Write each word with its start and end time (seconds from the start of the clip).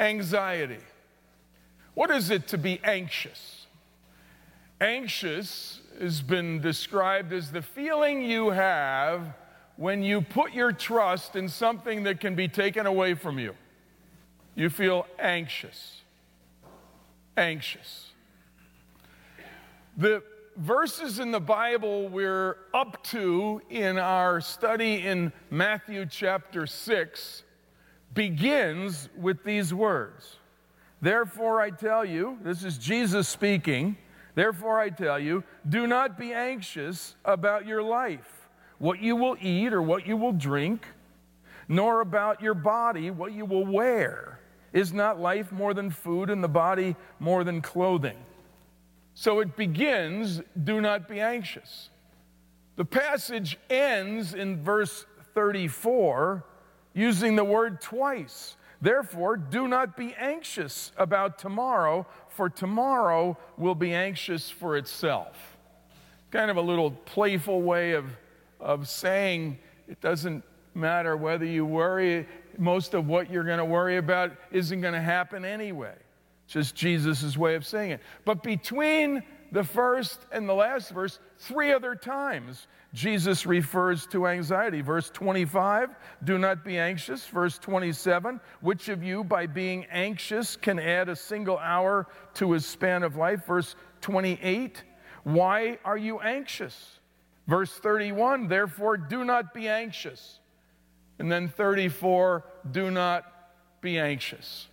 Anxiety. 0.00 0.80
What 1.94 2.10
is 2.10 2.30
it 2.30 2.48
to 2.48 2.58
be 2.58 2.80
anxious? 2.82 3.66
Anxious 4.80 5.80
has 6.00 6.20
been 6.20 6.60
described 6.60 7.32
as 7.32 7.52
the 7.52 7.62
feeling 7.62 8.22
you 8.22 8.50
have 8.50 9.34
when 9.76 10.02
you 10.02 10.20
put 10.20 10.52
your 10.52 10.72
trust 10.72 11.36
in 11.36 11.48
something 11.48 12.02
that 12.02 12.20
can 12.20 12.34
be 12.34 12.48
taken 12.48 12.86
away 12.86 13.14
from 13.14 13.38
you. 13.38 13.54
You 14.56 14.70
feel 14.70 15.06
anxious. 15.18 16.00
Anxious. 17.36 18.10
The 19.96 20.22
verses 20.56 21.20
in 21.20 21.30
the 21.30 21.40
Bible 21.40 22.08
we're 22.08 22.58
up 22.72 23.02
to 23.04 23.60
in 23.70 23.98
our 23.98 24.40
study 24.40 25.06
in 25.06 25.32
Matthew 25.50 26.06
chapter 26.06 26.66
6 26.66 27.43
begins 28.14 29.08
with 29.16 29.44
these 29.44 29.74
words. 29.74 30.36
Therefore, 31.00 31.60
I 31.60 31.70
tell 31.70 32.04
you, 32.04 32.38
this 32.42 32.64
is 32.64 32.78
Jesus 32.78 33.28
speaking. 33.28 33.96
Therefore, 34.34 34.80
I 34.80 34.88
tell 34.90 35.18
you, 35.18 35.44
do 35.68 35.86
not 35.86 36.18
be 36.18 36.32
anxious 36.32 37.14
about 37.24 37.66
your 37.66 37.82
life, 37.82 38.48
what 38.78 39.00
you 39.00 39.16
will 39.16 39.36
eat 39.40 39.72
or 39.72 39.82
what 39.82 40.06
you 40.06 40.16
will 40.16 40.32
drink, 40.32 40.86
nor 41.68 42.00
about 42.00 42.40
your 42.40 42.54
body, 42.54 43.10
what 43.10 43.32
you 43.32 43.44
will 43.44 43.66
wear. 43.66 44.40
Is 44.72 44.92
not 44.92 45.20
life 45.20 45.52
more 45.52 45.72
than 45.72 45.90
food 45.90 46.30
and 46.30 46.42
the 46.42 46.48
body 46.48 46.96
more 47.20 47.44
than 47.44 47.60
clothing? 47.60 48.16
So 49.14 49.38
it 49.38 49.56
begins, 49.56 50.42
do 50.64 50.80
not 50.80 51.08
be 51.08 51.20
anxious. 51.20 51.90
The 52.76 52.84
passage 52.84 53.56
ends 53.70 54.34
in 54.34 54.64
verse 54.64 55.06
34 55.34 56.44
using 56.94 57.36
the 57.36 57.44
word 57.44 57.80
twice. 57.80 58.56
Therefore, 58.80 59.36
do 59.36 59.68
not 59.68 59.96
be 59.96 60.14
anxious 60.14 60.92
about 60.96 61.38
tomorrow, 61.38 62.06
for 62.28 62.48
tomorrow 62.48 63.36
will 63.56 63.74
be 63.74 63.92
anxious 63.92 64.50
for 64.50 64.76
itself. 64.76 65.56
Kind 66.30 66.50
of 66.50 66.56
a 66.56 66.60
little 66.60 66.90
playful 66.90 67.62
way 67.62 67.92
of, 67.92 68.06
of 68.60 68.88
saying 68.88 69.58
it 69.88 70.00
doesn't 70.00 70.44
matter 70.74 71.16
whether 71.16 71.44
you 71.44 71.64
worry, 71.64 72.26
most 72.58 72.94
of 72.94 73.06
what 73.06 73.30
you're 73.30 73.44
going 73.44 73.58
to 73.58 73.64
worry 73.64 73.96
about 73.96 74.32
isn't 74.50 74.80
going 74.80 74.94
to 74.94 75.00
happen 75.00 75.44
anyway. 75.44 75.94
Just 76.46 76.74
Jesus' 76.74 77.36
way 77.36 77.54
of 77.54 77.64
saying 77.64 77.92
it. 77.92 78.00
But 78.24 78.42
between 78.42 79.22
the 79.54 79.62
first 79.62 80.18
and 80.32 80.48
the 80.48 80.52
last 80.52 80.90
verse, 80.90 81.20
three 81.38 81.72
other 81.72 81.94
times, 81.94 82.66
Jesus 82.92 83.46
refers 83.46 84.04
to 84.08 84.26
anxiety. 84.26 84.80
Verse 84.80 85.10
25, 85.10 85.90
do 86.24 86.38
not 86.38 86.64
be 86.64 86.76
anxious. 86.76 87.24
Verse 87.28 87.56
27, 87.58 88.40
which 88.62 88.88
of 88.88 89.04
you, 89.04 89.22
by 89.22 89.46
being 89.46 89.86
anxious, 89.92 90.56
can 90.56 90.80
add 90.80 91.08
a 91.08 91.14
single 91.14 91.56
hour 91.58 92.08
to 92.34 92.50
his 92.50 92.66
span 92.66 93.04
of 93.04 93.14
life? 93.14 93.46
Verse 93.46 93.76
28, 94.00 94.82
why 95.22 95.78
are 95.84 95.98
you 95.98 96.18
anxious? 96.18 96.98
Verse 97.46 97.70
31, 97.74 98.48
therefore, 98.48 98.96
do 98.96 99.24
not 99.24 99.54
be 99.54 99.68
anxious. 99.68 100.40
And 101.20 101.30
then 101.30 101.46
34, 101.46 102.44
do 102.72 102.90
not 102.90 103.24
be 103.80 104.00
anxious. 104.00 104.66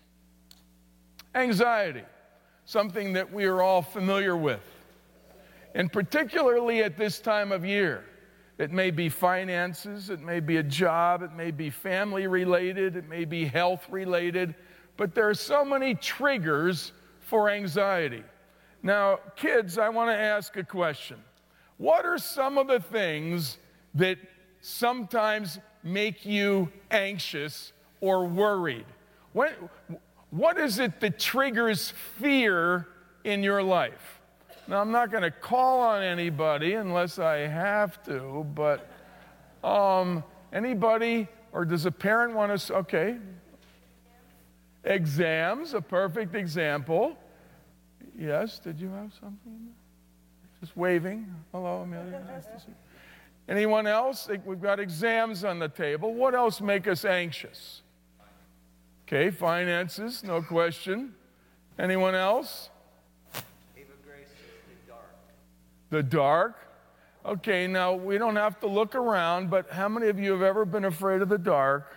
Anxiety, 1.36 2.02
something 2.72 3.12
that 3.12 3.34
we 3.34 3.44
are 3.44 3.62
all 3.62 3.82
familiar 3.82 4.38
with. 4.38 4.62
And 5.76 5.92
particularly 5.92 6.84
at 6.84 6.98
this 6.98 7.20
time 7.20 7.52
of 7.52 7.66
year, 7.66 8.06
it 8.58 8.72
may 8.72 8.92
be 8.92 9.10
finances, 9.10 10.10
it 10.10 10.22
may 10.22 10.40
be 10.40 10.56
a 10.56 10.64
job, 10.64 11.22
it 11.22 11.34
may 11.34 11.52
be 11.52 11.70
family 11.70 12.28
related, 12.28 12.96
it 12.96 13.10
may 13.10 13.26
be 13.26 13.44
health 13.44 13.86
related, 13.90 14.56
but 14.96 15.14
there 15.14 15.28
are 15.28 15.34
so 15.34 15.66
many 15.66 15.96
triggers 15.96 16.94
for 17.20 17.50
anxiety. 17.50 18.24
Now, 18.84 19.20
kids, 19.36 19.78
I 19.78 19.90
want 19.90 20.10
to 20.10 20.18
ask 20.18 20.56
a 20.56 20.64
question. 20.64 21.18
What 21.78 22.06
are 22.06 22.18
some 22.18 22.58
of 22.58 22.68
the 22.68 22.80
things 22.80 23.58
that 23.96 24.18
sometimes 24.62 25.60
make 25.84 26.26
you 26.26 26.72
anxious 26.90 27.74
or 28.00 28.28
worried? 28.28 28.86
When, 29.34 29.52
what 30.32 30.58
is 30.58 30.80
it 30.80 31.00
that 31.02 31.20
triggers 31.20 31.94
fear 32.18 32.88
in 33.24 33.44
your 33.44 33.62
life? 33.62 34.20
Now, 34.68 34.80
I'm 34.80 34.92
not 34.92 35.12
going 35.12 35.24
to 35.24 35.32
call 35.32 35.82
on 35.82 36.02
anybody 36.02 36.74
unless 36.74 37.20
I 37.20 37.40
have 37.40 38.02
to, 38.06 38.46
but 38.56 38.90
um, 39.64 40.24
anybody, 40.54 41.28
or 41.52 41.66
does 41.66 41.86
a 41.86 41.92
parent 41.92 42.34
want 42.34 42.58
to? 42.58 42.76
Okay. 42.76 43.18
Exams, 44.86 45.74
a 45.74 45.82
perfect 45.82 46.36
example. 46.36 47.18
Yes, 48.18 48.60
did 48.60 48.80
you 48.80 48.90
have 48.90 49.12
something? 49.20 49.70
Just 50.62 50.78
waving. 50.78 51.34
Hello, 51.52 51.82
Amelia. 51.82 52.24
Nice 52.28 52.46
to 52.46 52.60
see 52.60 52.66
you. 52.70 52.76
Anyone 53.50 53.88
else? 53.88 54.30
We've 54.46 54.62
got 54.62 54.80
exams 54.80 55.44
on 55.44 55.60
the 55.60 55.68
table. 55.68 56.14
What 56.14 56.36
else 56.36 56.62
make 56.62 56.88
us 56.88 57.04
anxious? 57.04 57.82
Okay, 59.14 59.30
finances, 59.30 60.24
no 60.24 60.42
question. 60.42 61.14
Anyone 61.78 62.16
else? 62.16 62.70
the 63.34 63.42
dark. 64.88 65.16
The 65.90 66.02
dark? 66.02 66.56
Okay, 67.26 67.68
now 67.68 67.94
we 67.94 68.18
don't 68.18 68.38
have 68.38 68.62
to 68.62 68.68
look 68.68 68.96
around, 68.96 69.50
but 69.50 69.70
how 69.70 69.90
many 69.90 70.08
of 70.08 70.18
you 70.18 70.32
have 70.32 70.42
ever 70.42 70.64
been 70.64 70.86
afraid 70.86 71.22
of 71.22 71.28
the 71.28 71.38
dark? 71.38 71.94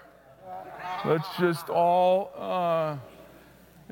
Let's 1.05 1.29
just 1.39 1.71
all, 1.71 2.33
uh, 2.37 2.97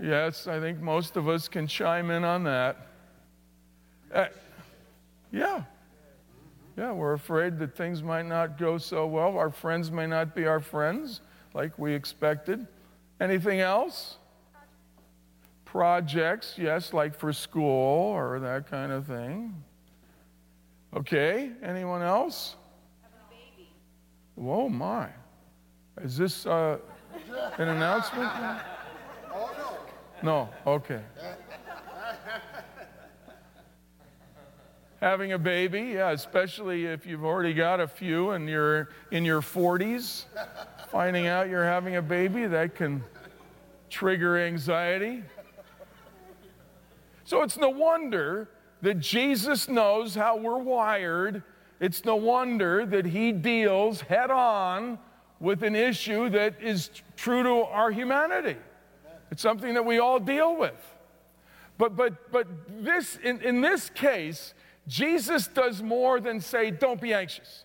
yes, 0.02 0.48
I 0.48 0.58
think 0.58 0.80
most 0.80 1.16
of 1.16 1.28
us 1.28 1.46
can 1.46 1.68
chime 1.68 2.10
in 2.10 2.24
on 2.24 2.42
that. 2.42 2.88
Uh, 4.12 4.26
yeah. 5.30 5.62
Yeah, 6.76 6.90
we're 6.90 7.12
afraid 7.12 7.60
that 7.60 7.76
things 7.76 8.02
might 8.02 8.26
not 8.26 8.58
go 8.58 8.78
so 8.78 9.06
well. 9.06 9.38
Our 9.38 9.50
friends 9.50 9.92
may 9.92 10.08
not 10.08 10.34
be 10.34 10.44
our 10.44 10.58
friends 10.58 11.20
like 11.54 11.78
we 11.78 11.94
expected. 11.94 12.66
Anything 13.22 13.60
else? 13.60 14.16
Projects, 15.64 16.56
yes, 16.58 16.92
like 16.92 17.14
for 17.14 17.32
school 17.32 18.10
or 18.16 18.40
that 18.40 18.68
kind 18.68 18.90
of 18.90 19.06
thing. 19.06 19.62
Okay, 20.92 21.52
anyone 21.62 22.02
else? 22.02 22.56
Whoa, 24.34 24.68
my. 24.68 25.08
Is 26.02 26.16
this 26.16 26.46
uh, 26.46 26.78
an 27.58 27.68
announcement? 27.68 28.30
Oh, 29.34 29.50
no. 30.22 30.46
No, 30.66 30.70
okay. 30.70 31.00
Having 35.02 35.32
a 35.32 35.38
baby, 35.38 35.94
yeah, 35.94 36.12
especially 36.12 36.86
if 36.86 37.06
you've 37.06 37.24
already 37.24 37.52
got 37.52 37.80
a 37.80 37.88
few 37.88 38.30
and 38.30 38.48
you're 38.48 38.90
in 39.10 39.24
your 39.24 39.40
40s, 39.40 40.26
finding 40.90 41.26
out 41.26 41.48
you're 41.48 41.64
having 41.64 41.96
a 41.96 42.02
baby, 42.02 42.46
that 42.46 42.76
can 42.76 43.02
trigger 43.90 44.38
anxiety. 44.38 45.24
So 47.24 47.42
it's 47.42 47.56
no 47.56 47.68
wonder 47.68 48.48
that 48.82 49.00
Jesus 49.00 49.68
knows 49.68 50.14
how 50.14 50.36
we're 50.36 50.58
wired. 50.58 51.42
It's 51.80 52.04
no 52.04 52.14
wonder 52.14 52.86
that 52.86 53.04
he 53.04 53.32
deals 53.32 54.02
head 54.02 54.30
on 54.30 55.00
with 55.40 55.64
an 55.64 55.74
issue 55.74 56.30
that 56.30 56.62
is 56.62 56.90
true 57.16 57.42
to 57.42 57.64
our 57.64 57.90
humanity. 57.90 58.56
It's 59.32 59.42
something 59.42 59.74
that 59.74 59.84
we 59.84 59.98
all 59.98 60.20
deal 60.20 60.56
with. 60.56 60.94
But, 61.76 61.96
but, 61.96 62.30
but 62.30 62.46
this, 62.84 63.18
in, 63.24 63.40
in 63.40 63.60
this 63.62 63.90
case, 63.90 64.54
Jesus 64.86 65.46
does 65.46 65.82
more 65.82 66.20
than 66.20 66.40
say, 66.40 66.70
don't 66.70 67.00
be 67.00 67.14
anxious. 67.14 67.64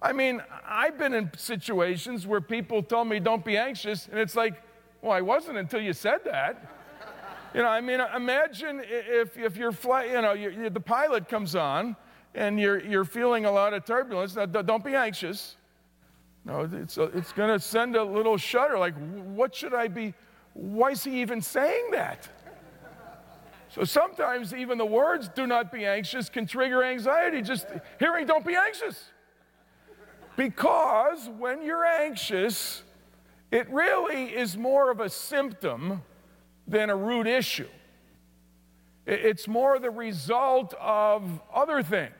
I 0.00 0.12
mean, 0.12 0.42
I've 0.66 0.98
been 0.98 1.14
in 1.14 1.30
situations 1.36 2.26
where 2.26 2.40
people 2.40 2.82
tell 2.82 3.04
me, 3.04 3.20
don't 3.20 3.44
be 3.44 3.56
anxious, 3.56 4.08
and 4.08 4.18
it's 4.18 4.34
like, 4.34 4.62
well, 5.00 5.12
I 5.12 5.20
wasn't 5.20 5.58
until 5.58 5.80
you 5.80 5.92
said 5.92 6.24
that. 6.24 6.78
You 7.54 7.62
know, 7.62 7.68
I 7.68 7.80
mean, 7.80 8.00
imagine 8.16 8.82
if, 8.84 9.36
if 9.36 9.56
you're 9.56 9.72
fly, 9.72 10.04
you 10.04 10.22
know, 10.22 10.32
you're, 10.32 10.70
the 10.70 10.80
pilot 10.80 11.28
comes 11.28 11.54
on 11.54 11.96
and 12.34 12.58
you're, 12.58 12.80
you're 12.80 13.04
feeling 13.04 13.44
a 13.44 13.52
lot 13.52 13.74
of 13.74 13.84
turbulence. 13.84 14.36
Now, 14.36 14.46
don't 14.46 14.82
be 14.82 14.94
anxious. 14.94 15.56
No, 16.44 16.68
it's, 16.72 16.96
it's 16.96 17.32
going 17.32 17.50
to 17.50 17.60
send 17.60 17.94
a 17.94 18.02
little 18.02 18.36
shudder 18.38 18.78
like, 18.78 18.94
what 19.34 19.54
should 19.54 19.74
I 19.74 19.88
be? 19.88 20.14
Why 20.54 20.90
is 20.90 21.04
he 21.04 21.20
even 21.20 21.42
saying 21.42 21.90
that? 21.92 22.28
So 23.74 23.84
sometimes 23.84 24.52
even 24.52 24.76
the 24.76 24.84
words 24.84 25.28
do 25.28 25.46
not 25.46 25.72
be 25.72 25.86
anxious 25.86 26.28
can 26.28 26.46
trigger 26.46 26.84
anxiety. 26.84 27.40
Just 27.40 27.66
hearing 27.98 28.26
don't 28.26 28.44
be 28.44 28.54
anxious. 28.54 29.10
Because 30.36 31.30
when 31.38 31.62
you're 31.62 31.84
anxious, 31.84 32.82
it 33.50 33.70
really 33.70 34.24
is 34.24 34.58
more 34.58 34.90
of 34.90 35.00
a 35.00 35.08
symptom 35.08 36.02
than 36.68 36.90
a 36.90 36.96
root 36.96 37.26
issue. 37.26 37.68
It's 39.06 39.48
more 39.48 39.78
the 39.78 39.90
result 39.90 40.74
of 40.78 41.40
other 41.52 41.82
things. 41.82 42.12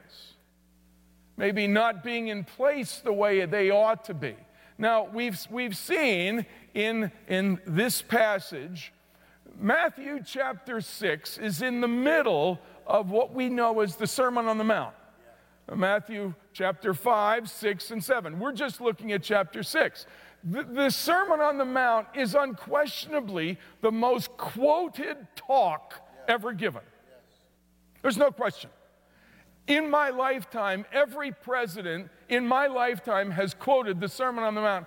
Maybe 1.37 1.66
not 1.66 2.02
being 2.02 2.28
in 2.28 2.44
place 2.44 3.02
the 3.05 3.12
way 3.12 3.44
they 3.44 3.70
ought 3.70 4.05
to 4.06 4.14
be. 4.14 4.37
Now, 4.78 5.05
we've, 5.05 5.38
we've 5.50 5.76
seen 5.76 6.46
in, 6.72 7.12
in 7.28 7.60
this 7.66 8.00
passage, 8.00 8.93
Matthew 9.58 10.20
chapter 10.25 10.81
6 10.81 11.38
is 11.38 11.62
in 11.62 11.81
the 11.81 11.88
middle 11.88 12.60
of 12.87 13.10
what 13.10 13.32
we 13.32 13.49
know 13.49 13.81
as 13.81 13.96
the 13.96 14.06
Sermon 14.06 14.46
on 14.46 14.58
the 14.58 14.64
Mount. 14.64 14.94
Matthew 15.75 16.34
chapter 16.52 16.93
5, 16.93 17.49
6, 17.49 17.90
and 17.90 18.02
7. 18.02 18.38
We're 18.38 18.52
just 18.52 18.81
looking 18.81 19.12
at 19.12 19.22
chapter 19.22 19.62
6. 19.62 20.06
The, 20.44 20.64
the, 20.64 20.90
Sermon 20.90 21.40
on 21.40 21.56
the 21.56 21.64
Mount 21.64 22.08
is 22.14 22.34
unquestionably 22.34 23.58
the 23.81 23.93
most 23.93 24.37
quoted 24.37 25.16
talk 25.37 25.94
ever 26.26 26.52
given. 26.52 26.82
There's 28.02 28.16
no 28.16 28.32
question. 28.32 28.70
In 29.69 29.88
my 29.88 30.10
lifetime, 30.10 30.84
every 30.93 31.31
president 31.31 32.10
in 32.28 32.46
my 32.46 32.66
lifetime 32.66 33.31
has 33.31 33.55
quoted 33.55 34.00
the 34.00 34.08
Sermon 34.08 34.43
on 34.43 34.56
the 34.56 34.60
Mount 34.60 34.87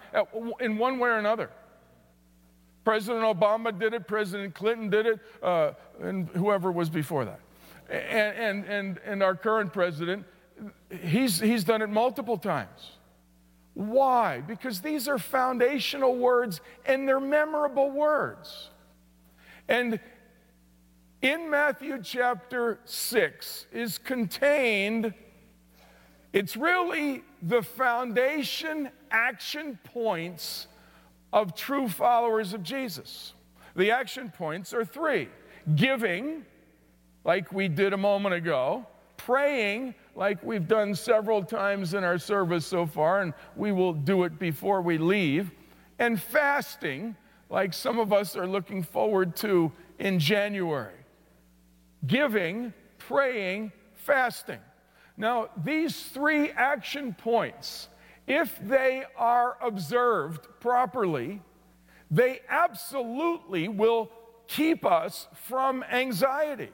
in 0.60 0.78
one 0.78 1.00
way 1.00 1.10
or 1.10 1.18
another. 1.18 1.50
President 2.86 3.26
Obama 3.26 3.78
did 3.78 3.94
it, 3.94 4.08
President 4.08 4.54
Clinton 4.54 4.90
did 4.90 5.08
it, 5.08 5.20
uh, 5.42 5.72
and 6.02 6.30
whoever 6.30 6.72
was 6.72 6.90
before 6.90 7.26
that. 7.26 7.40
And, 7.90 8.38
and, 8.38 8.66
and, 8.66 9.00
and 9.06 9.24
our 9.24 9.36
current 9.36 9.74
president, 9.74 10.26
he's, 10.90 11.40
he's 11.40 11.64
done 11.64 11.82
it 11.82 11.90
multiple 11.90 12.38
times. 12.38 12.92
Why? 13.74 14.42
Because 14.42 14.80
these 14.82 15.08
are 15.08 15.18
foundational 15.18 16.16
words 16.16 16.62
and 16.86 17.08
they're 17.08 17.20
memorable 17.20 17.92
words. 17.92 18.70
And 19.68 20.00
in 21.22 21.50
Matthew 21.50 22.02
chapter 22.02 22.80
6 22.86 23.66
is 23.74 23.98
contained, 23.98 25.14
it's 26.32 26.56
really 26.56 27.24
the 27.42 27.64
foundation 27.64 28.90
action 29.12 29.80
points 29.84 30.68
of 31.36 31.54
true 31.54 31.88
followers 31.88 32.54
of 32.54 32.64
Jesus. 32.64 33.34
The 33.76 33.92
action 33.92 34.32
points 34.36 34.74
are 34.74 34.86
three 34.86 35.30
giving, 35.76 36.46
like 37.24 37.52
we 37.52 37.68
did 37.68 37.94
a 37.94 37.98
moment 37.98 38.34
ago, 38.34 38.88
praying, 39.18 39.94
like 40.16 40.42
we've 40.44 40.68
done 40.68 40.96
several 40.96 41.44
times 41.44 41.94
in 41.94 42.04
our 42.04 42.18
service 42.18 42.66
so 42.66 42.86
far, 42.86 43.22
and 43.22 43.34
we 43.56 43.72
will 43.72 43.94
do 43.94 44.24
it 44.24 44.40
before 44.40 44.82
we 44.82 44.98
leave, 44.98 45.52
and 46.00 46.22
fasting, 46.22 47.16
like 47.50 47.74
some 47.74 48.00
of 48.00 48.14
us 48.14 48.36
are 48.36 48.48
looking 48.48 48.82
forward 48.82 49.36
to 49.36 49.72
in 50.00 50.18
January 50.20 50.94
giving, 52.08 52.74
praying, 52.98 53.72
fasting. 53.96 54.60
Now, 55.18 55.50
these 55.64 56.04
three 56.04 56.52
action 56.52 57.16
points, 57.16 57.90
if 58.28 58.58
they 58.60 59.04
are 59.16 59.58
observed 59.62 60.48
properly, 60.60 61.42
they 62.10 62.40
absolutely 62.50 63.68
will 63.68 64.10
keep 64.48 64.86
us 64.86 65.28
from 65.34 65.84
anxiety. 65.84 66.72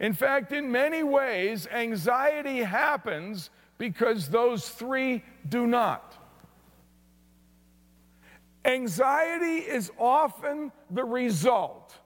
In 0.00 0.12
fact, 0.12 0.52
in 0.52 0.72
many 0.72 1.02
ways, 1.02 1.68
anxiety 1.68 2.58
happens 2.58 3.50
because 3.78 4.28
those 4.28 4.68
three 4.68 5.22
do 5.48 5.66
not. 5.66 6.16
Anxiety 8.64 9.58
is 9.58 9.90
often 9.98 10.70
the 10.90 11.04
result 11.04 11.96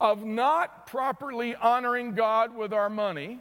of 0.00 0.24
not 0.24 0.86
properly 0.86 1.54
honoring 1.56 2.14
God 2.14 2.54
with 2.54 2.72
our 2.72 2.90
money, 2.90 3.40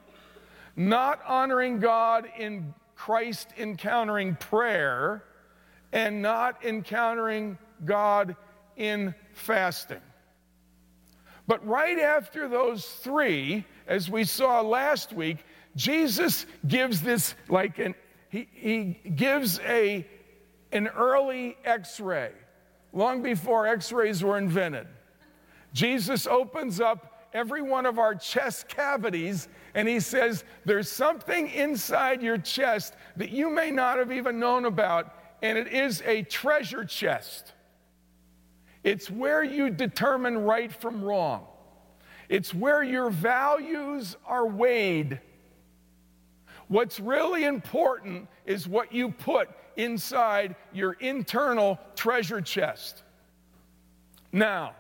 not 0.76 1.22
honoring 1.26 1.80
God 1.80 2.28
in 2.38 2.74
Christ 2.98 3.50
encountering 3.58 4.36
prayer, 4.36 5.24
and 5.94 6.22
not 6.22 6.66
encountering 6.66 7.58
God 7.86 8.36
in 8.76 9.14
fasting. 9.34 10.02
But 11.46 11.66
right 11.66 12.00
after 12.00 12.50
those 12.50 12.86
three, 12.86 13.66
as 13.88 14.10
we 14.10 14.26
saw 14.26 14.62
last 14.62 15.14
week, 15.14 15.38
Jesus 15.76 16.48
gives 16.68 17.02
this 17.02 17.36
like 17.48 17.78
an 17.80 17.96
he, 18.30 18.50
he 18.52 19.00
gives 19.16 19.60
a 19.60 20.06
an 20.72 20.88
early 20.88 21.56
x-ray 21.64 22.32
long 22.92 23.22
before 23.22 23.68
x-rays 23.68 24.22
were 24.22 24.38
invented 24.38 24.88
Jesus 25.72 26.28
opens 26.28 26.82
up 26.82 27.30
every 27.34 27.62
one 27.62 27.86
of 27.86 28.00
our 28.00 28.16
chest 28.16 28.68
cavities 28.68 29.48
and 29.78 29.88
he 29.88 30.00
says, 30.00 30.44
There's 30.66 30.92
something 30.92 31.50
inside 31.52 32.24
your 32.24 32.40
chest 32.40 32.96
that 33.16 33.30
you 33.30 33.48
may 33.48 33.70
not 33.70 34.00
have 34.00 34.12
even 34.12 34.40
known 34.40 34.66
about, 34.66 35.14
and 35.44 35.56
it 35.56 35.68
is 35.68 36.02
a 36.04 36.24
treasure 36.24 36.84
chest. 36.84 37.54
It's 38.84 39.12
where 39.12 39.44
you 39.44 39.70
determine 39.70 40.40
right 40.40 40.74
from 40.74 41.04
wrong, 41.04 41.46
it's 42.28 42.56
where 42.56 42.82
your 42.82 43.12
values 43.12 44.18
are 44.26 44.48
weighed. 44.48 45.22
What's 46.70 47.00
really 47.00 47.46
important 47.46 48.28
is 48.46 48.68
what 48.68 48.92
you 48.92 49.10
put 49.10 49.48
inside 49.78 50.56
your 50.74 50.94
internal 50.94 51.80
treasure 51.96 52.42
chest. 52.42 53.04
Now, 54.34 54.74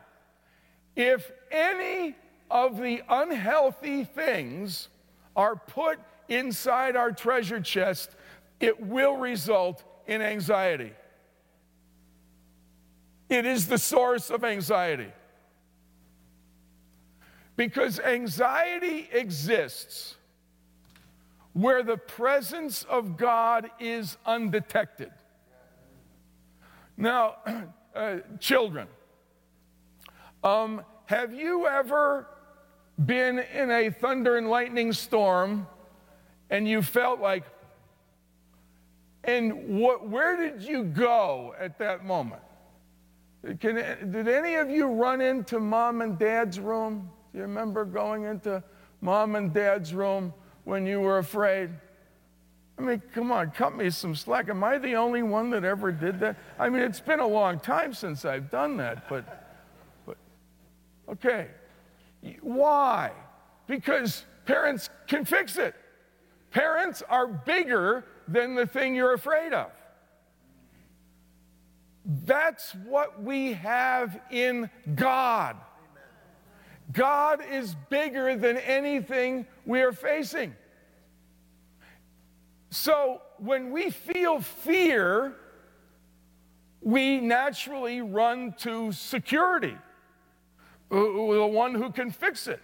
if 0.95 1.31
any 1.49 2.15
of 2.49 2.77
the 2.77 3.01
unhealthy 3.09 4.03
things 4.03 4.89
are 5.35 5.55
put 5.55 5.99
inside 6.29 6.95
our 6.95 7.11
treasure 7.11 7.59
chest, 7.59 8.15
it 8.59 8.81
will 8.81 9.17
result 9.17 9.83
in 10.07 10.21
anxiety. 10.21 10.91
It 13.29 13.45
is 13.45 13.67
the 13.67 13.77
source 13.77 14.29
of 14.29 14.43
anxiety. 14.43 15.11
Because 17.55 17.99
anxiety 17.99 19.09
exists 19.11 20.15
where 21.53 21.81
the 21.81 21.97
presence 21.97 22.83
of 22.83 23.17
God 23.17 23.69
is 23.79 24.17
undetected. 24.25 25.11
Now, 26.95 27.37
uh, 27.95 28.17
children, 28.39 28.87
um, 30.43 30.83
have 31.05 31.33
you 31.33 31.67
ever 31.67 32.27
been 33.03 33.39
in 33.39 33.69
a 33.69 33.89
thunder 33.89 34.37
and 34.37 34.49
lightning 34.49 34.91
storm 34.93 35.67
and 36.49 36.67
you 36.67 36.81
felt 36.81 37.19
like, 37.19 37.43
and 39.23 39.79
what, 39.79 40.07
where 40.07 40.37
did 40.37 40.63
you 40.63 40.83
go 40.83 41.53
at 41.59 41.77
that 41.79 42.05
moment? 42.05 42.41
Can, 43.59 43.75
did 43.75 44.27
any 44.27 44.55
of 44.55 44.69
you 44.69 44.87
run 44.87 45.21
into 45.21 45.59
mom 45.59 46.01
and 46.01 46.17
dad's 46.17 46.59
room? 46.59 47.09
Do 47.31 47.39
you 47.39 47.43
remember 47.43 47.85
going 47.85 48.23
into 48.23 48.63
mom 49.01 49.35
and 49.35 49.53
dad's 49.53 49.93
room 49.93 50.33
when 50.63 50.85
you 50.85 51.01
were 51.01 51.19
afraid? 51.19 51.69
I 52.77 52.81
mean, 52.81 53.01
come 53.13 53.31
on, 53.31 53.51
cut 53.51 53.75
me 53.75 53.89
some 53.89 54.15
slack. 54.15 54.49
Am 54.49 54.63
I 54.63 54.77
the 54.77 54.95
only 54.95 55.23
one 55.23 55.49
that 55.51 55.63
ever 55.63 55.91
did 55.91 56.19
that? 56.19 56.37
I 56.59 56.69
mean, 56.69 56.81
it's 56.81 56.99
been 56.99 57.19
a 57.19 57.27
long 57.27 57.59
time 57.59 57.93
since 57.93 58.23
I've 58.23 58.49
done 58.49 58.77
that, 58.77 59.09
but. 59.09 59.43
Okay. 61.09 61.47
Why? 62.41 63.11
Because 63.67 64.25
parents 64.45 64.89
can 65.07 65.25
fix 65.25 65.57
it. 65.57 65.75
Parents 66.51 67.03
are 67.09 67.27
bigger 67.27 68.05
than 68.27 68.55
the 68.55 68.65
thing 68.65 68.95
you're 68.95 69.13
afraid 69.13 69.53
of. 69.53 69.71
That's 72.25 72.73
what 72.85 73.21
we 73.21 73.53
have 73.53 74.19
in 74.31 74.69
God. 74.95 75.57
God 76.93 77.41
is 77.51 77.75
bigger 77.89 78.37
than 78.37 78.57
anything 78.57 79.45
we 79.65 79.81
are 79.81 79.91
facing. 79.91 80.55
So 82.69 83.21
when 83.37 83.71
we 83.71 83.89
feel 83.89 84.39
fear, 84.39 85.35
we 86.81 87.19
naturally 87.19 88.01
run 88.01 88.53
to 88.59 88.93
security 88.93 89.75
Uh, 90.89 90.95
the 90.95 91.47
one 91.47 91.75
who 91.75 91.91
can 91.91 92.11
fix 92.11 92.47
it. 92.47 92.61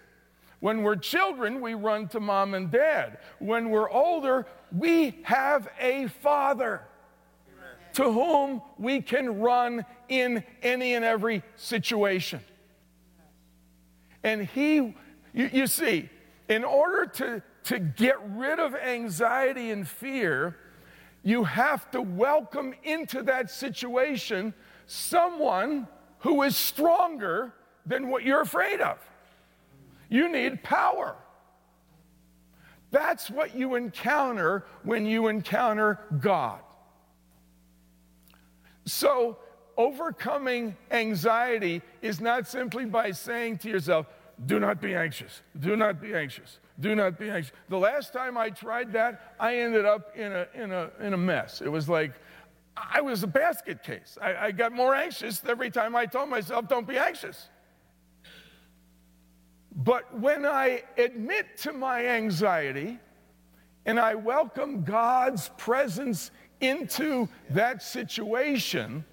When 0.60 0.82
we're 0.82 0.96
children, 0.96 1.60
we 1.60 1.74
run 1.74 2.08
to 2.10 2.22
mom 2.22 2.54
and 2.54 2.72
dad. 2.72 3.18
When 3.40 3.70
we're 3.70 3.90
older, 3.90 4.46
we 4.72 5.20
have 5.24 5.68
a 5.78 6.08
father 6.08 6.82
Amen. 7.50 7.76
to 7.96 8.12
whom 8.12 8.62
we 8.78 9.02
can 9.02 9.42
run 9.42 9.86
in 10.08 10.42
any 10.62 10.94
and 10.94 11.04
every 11.04 11.44
situation. 11.58 12.40
And 14.24 14.48
he, 14.48 14.76
you, 15.34 15.50
you 15.52 15.68
see, 15.68 16.10
in 16.48 16.64
order 16.64 17.08
to, 17.08 17.44
to 17.66 17.80
get 17.80 18.16
rid 18.30 18.58
of 18.58 18.74
anxiety 18.74 19.70
and 19.72 19.86
fear, 19.86 20.56
you 21.24 21.44
have 21.44 21.92
to 21.92 22.02
welcome 22.02 22.74
into 22.84 23.22
that 23.24 23.52
situation 23.52 24.54
someone 24.86 25.88
who 26.20 26.42
is 26.44 26.56
stronger 26.56 27.54
than 27.86 28.10
what 28.10 28.24
you're 28.24 28.42
afraid 28.42 28.82
of. 28.82 28.98
You 30.10 30.30
need 30.30 30.64
power. 30.64 31.16
That's 32.92 33.30
what 33.30 33.56
you 33.56 33.76
encounter 33.76 34.66
when 34.84 35.06
you 35.06 35.28
encounter 35.28 36.00
God. 36.20 36.60
So, 38.86 39.38
overcoming 39.78 40.76
anxiety 40.92 41.82
is 42.02 42.22
not 42.22 42.48
simply 42.48 42.86
by 42.86 43.12
saying 43.12 43.58
to 43.60 43.70
yourself, 43.70 44.06
do 44.46 44.60
not 44.60 44.82
be 44.82 44.94
anxious, 44.94 45.42
do 45.60 45.76
not 45.76 46.02
be 46.02 46.14
anxious, 46.14 46.60
do 46.80 46.96
not 46.96 47.18
be 47.18 47.30
anxious. 47.30 47.54
The 47.70 47.78
last 47.78 48.14
time 48.14 48.38
I 48.38 48.50
tried 48.50 48.94
that, 48.94 49.36
I 49.40 49.58
ended 49.58 49.86
up 49.86 50.16
in 50.16 50.32
a, 50.32 50.48
in 50.54 50.72
a, 50.72 50.92
in 51.00 51.14
a 51.14 51.18
mess. 51.18 51.62
It 51.62 51.70
was 51.70 51.88
like, 51.88 52.14
I 52.76 53.02
was 53.02 53.24
a 53.24 53.28
basket 53.28 53.84
case. 53.84 54.18
I, 54.22 54.36
I 54.36 54.52
got 54.52 54.72
more 54.72 54.96
anxious 54.96 55.42
every 55.48 55.70
time 55.70 55.96
I 55.96 56.06
told 56.06 56.30
myself, 56.30 56.68
don't 56.68 56.88
be 56.88 56.98
anxious. 56.98 57.50
But 59.76 60.20
when 60.20 60.46
I 60.46 60.84
admit 60.98 61.58
to 61.60 61.74
my 61.74 62.06
anxiety 62.06 63.00
and 63.86 64.00
I 64.00 64.16
welcome 64.16 64.84
God's 64.84 65.50
presence 65.58 66.32
into 66.62 67.28
that 67.50 67.82
situation, 67.82 69.04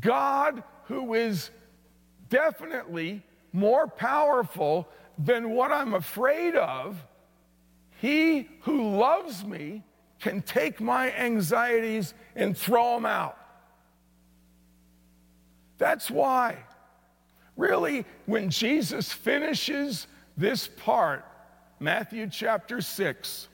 God, 0.00 0.62
who 0.84 1.14
is 1.14 1.50
definitely 2.28 3.22
more 3.52 3.86
powerful 3.86 4.88
than 5.18 5.50
what 5.50 5.70
I'm 5.70 5.94
afraid 5.94 6.56
of, 6.56 6.96
he 8.00 8.48
who 8.62 8.96
loves 8.96 9.44
me 9.44 9.84
can 10.18 10.40
take 10.40 10.80
my 10.80 11.12
anxieties 11.12 12.14
and 12.34 12.56
throw 12.56 12.94
them 12.94 13.06
out. 13.06 13.36
That's 15.78 16.10
why, 16.10 16.58
really, 17.62 18.04
when 18.26 18.50
Jesus 18.50 19.12
finishes 19.12 20.08
this 20.36 20.66
part, 20.66 21.24
Matthew 21.78 22.28
chapter 22.28 22.80
6, 22.80 23.48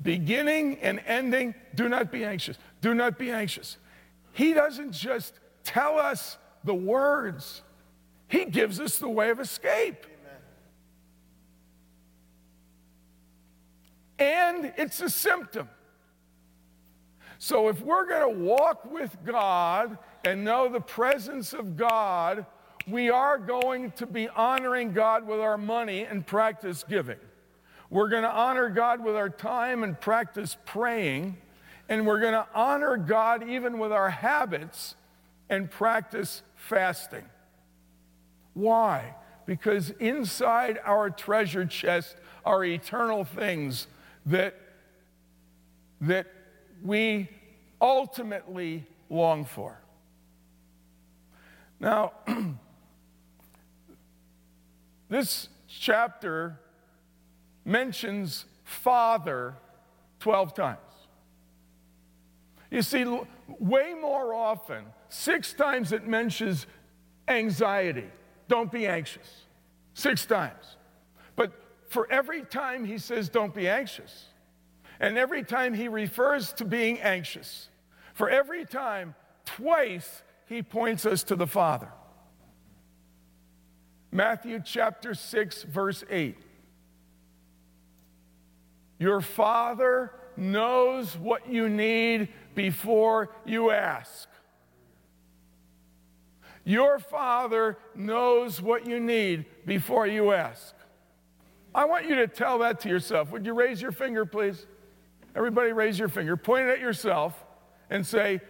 beginning 0.00 0.78
and 0.78 1.00
ending, 1.06 1.54
do 1.74 1.88
not 1.88 2.12
be 2.12 2.24
anxious. 2.24 2.56
Do 2.80 2.94
not 2.94 3.18
be 3.18 3.30
anxious. 3.30 3.76
He 4.32 4.54
doesn't 4.54 4.92
just 4.92 5.34
tell 5.64 5.98
us 5.98 6.38
the 6.62 6.74
words, 6.74 7.62
He 8.28 8.44
gives 8.44 8.80
us 8.80 8.98
the 8.98 9.08
way 9.08 9.30
of 9.30 9.40
escape. 9.40 10.06
And 14.18 14.72
it's 14.76 15.00
a 15.00 15.10
symptom. 15.10 15.68
So 17.44 17.68
if 17.68 17.82
we're 17.82 18.06
going 18.06 18.34
to 18.34 18.42
walk 18.42 18.90
with 18.90 19.14
God 19.22 19.98
and 20.24 20.44
know 20.44 20.70
the 20.70 20.80
presence 20.80 21.52
of 21.52 21.76
God, 21.76 22.46
we 22.88 23.10
are 23.10 23.36
going 23.36 23.90
to 23.96 24.06
be 24.06 24.30
honoring 24.30 24.94
God 24.94 25.26
with 25.26 25.40
our 25.40 25.58
money 25.58 26.06
and 26.06 26.26
practice 26.26 26.86
giving. 26.88 27.18
We're 27.90 28.08
going 28.08 28.22
to 28.22 28.32
honor 28.32 28.70
God 28.70 29.04
with 29.04 29.14
our 29.14 29.28
time 29.28 29.82
and 29.84 30.00
practice 30.00 30.56
praying. 30.64 31.36
And 31.90 32.06
we're 32.06 32.20
going 32.20 32.32
to 32.32 32.46
honor 32.54 32.96
God 32.96 33.46
even 33.46 33.78
with 33.78 33.92
our 33.92 34.08
habits 34.08 34.94
and 35.50 35.70
practice 35.70 36.40
fasting. 36.56 37.26
Why? 38.54 39.16
Because 39.44 39.90
inside 40.00 40.78
our 40.82 41.10
treasure 41.10 41.66
chest 41.66 42.16
are 42.42 42.64
eternal 42.64 43.22
things 43.22 43.86
that, 44.24 44.58
that 46.00 46.26
we 46.84 47.28
ultimately 47.80 48.86
long 49.10 49.44
for. 49.44 49.80
Now, 51.80 52.12
this 55.08 55.48
chapter 55.66 56.60
mentions 57.64 58.44
Father 58.62 59.54
12 60.20 60.54
times. 60.54 60.78
You 62.70 62.82
see, 62.82 63.04
way 63.58 63.94
more 63.94 64.34
often, 64.34 64.84
six 65.08 65.52
times 65.52 65.92
it 65.92 66.06
mentions 66.06 66.66
anxiety. 67.28 68.08
Don't 68.48 68.70
be 68.70 68.86
anxious. 68.86 69.46
Six 69.94 70.26
times. 70.26 70.76
But 71.36 71.52
for 71.88 72.10
every 72.10 72.42
time 72.42 72.84
he 72.84 72.98
says, 72.98 73.28
don't 73.28 73.54
be 73.54 73.68
anxious, 73.68 74.26
and 75.04 75.18
every 75.18 75.42
time 75.42 75.74
he 75.74 75.86
refers 75.86 76.54
to 76.54 76.64
being 76.64 76.98
anxious, 77.02 77.68
for 78.14 78.30
every 78.30 78.64
time, 78.64 79.14
twice, 79.44 80.22
he 80.46 80.62
points 80.62 81.04
us 81.04 81.22
to 81.24 81.36
the 81.36 81.46
Father. 81.46 81.92
Matthew 84.10 84.62
chapter 84.64 85.12
6, 85.12 85.64
verse 85.64 86.04
8. 86.08 86.38
Your 88.98 89.20
Father 89.20 90.10
knows 90.38 91.18
what 91.18 91.50
you 91.52 91.68
need 91.68 92.28
before 92.54 93.28
you 93.44 93.72
ask. 93.72 94.26
Your 96.64 96.98
Father 96.98 97.76
knows 97.94 98.62
what 98.62 98.86
you 98.86 99.00
need 99.00 99.44
before 99.66 100.06
you 100.06 100.32
ask. 100.32 100.74
I 101.74 101.84
want 101.84 102.08
you 102.08 102.14
to 102.14 102.26
tell 102.26 102.60
that 102.60 102.80
to 102.80 102.88
yourself. 102.88 103.30
Would 103.32 103.44
you 103.44 103.52
raise 103.52 103.82
your 103.82 103.92
finger, 103.92 104.24
please? 104.24 104.64
Everybody, 105.34 105.72
raise 105.72 105.98
your 105.98 106.08
finger. 106.08 106.36
Point 106.36 106.68
it 106.68 106.72
at 106.72 106.80
yourself 106.80 107.44
and 107.90 108.06
say, 108.06 108.40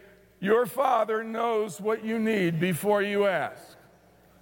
Your 0.41 0.67
Father 0.67 1.25
knows 1.25 1.81
what 1.81 2.05
you 2.05 2.19
need 2.19 2.61
before 2.61 3.03
you 3.03 3.27
ask. 3.27 3.63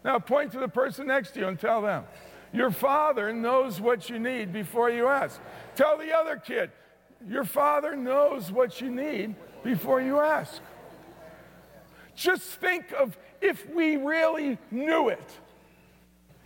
Now, 0.04 0.18
point 0.18 0.52
to 0.52 0.58
the 0.58 0.68
person 0.68 1.06
next 1.06 1.32
to 1.32 1.40
you 1.40 1.48
and 1.48 1.58
tell 1.58 1.80
them, 1.80 2.04
Your 2.52 2.70
Father 2.70 3.32
knows 3.32 3.80
what 3.80 4.10
you 4.10 4.18
need 4.18 4.52
before 4.52 4.90
you 4.90 5.06
ask. 5.06 5.40
Tell 5.76 5.96
the 5.96 6.12
other 6.12 6.36
kid, 6.36 6.70
your 7.28 7.44
father 7.44 7.96
knows 7.96 8.50
what 8.50 8.80
you 8.80 8.90
need 8.90 9.34
before 9.62 10.00
you 10.00 10.18
ask. 10.18 10.60
Just 12.14 12.42
think 12.42 12.92
of 12.92 13.16
if 13.40 13.68
we 13.70 13.96
really 13.96 14.58
knew 14.70 15.08
it. 15.08 15.30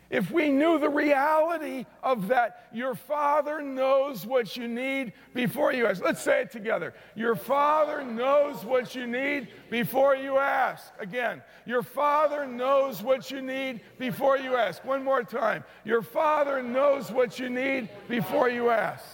If 0.08 0.30
we 0.30 0.50
knew 0.50 0.78
the 0.78 0.88
reality 0.88 1.84
of 2.02 2.28
that, 2.28 2.68
your 2.72 2.94
Father 2.94 3.60
knows 3.60 4.24
what 4.24 4.56
you 4.56 4.68
need 4.68 5.12
before 5.34 5.72
you 5.72 5.86
ask. 5.86 6.02
Let's 6.02 6.22
say 6.22 6.42
it 6.42 6.52
together. 6.52 6.94
Your 7.16 7.34
Father 7.34 8.04
knows 8.04 8.64
what 8.64 8.94
you 8.94 9.08
need 9.08 9.48
before 9.68 10.14
you 10.14 10.36
ask. 10.38 10.92
Again, 11.00 11.42
your 11.64 11.82
Father 11.82 12.46
knows 12.46 13.02
what 13.02 13.32
you 13.32 13.42
need 13.42 13.80
before 13.98 14.38
you 14.38 14.54
ask. 14.54 14.84
One 14.84 15.02
more 15.02 15.24
time. 15.24 15.64
Your 15.84 16.02
Father 16.02 16.62
knows 16.62 17.10
what 17.10 17.40
you 17.40 17.50
need 17.50 17.88
before 18.08 18.48
you 18.48 18.70
ask. 18.70 19.04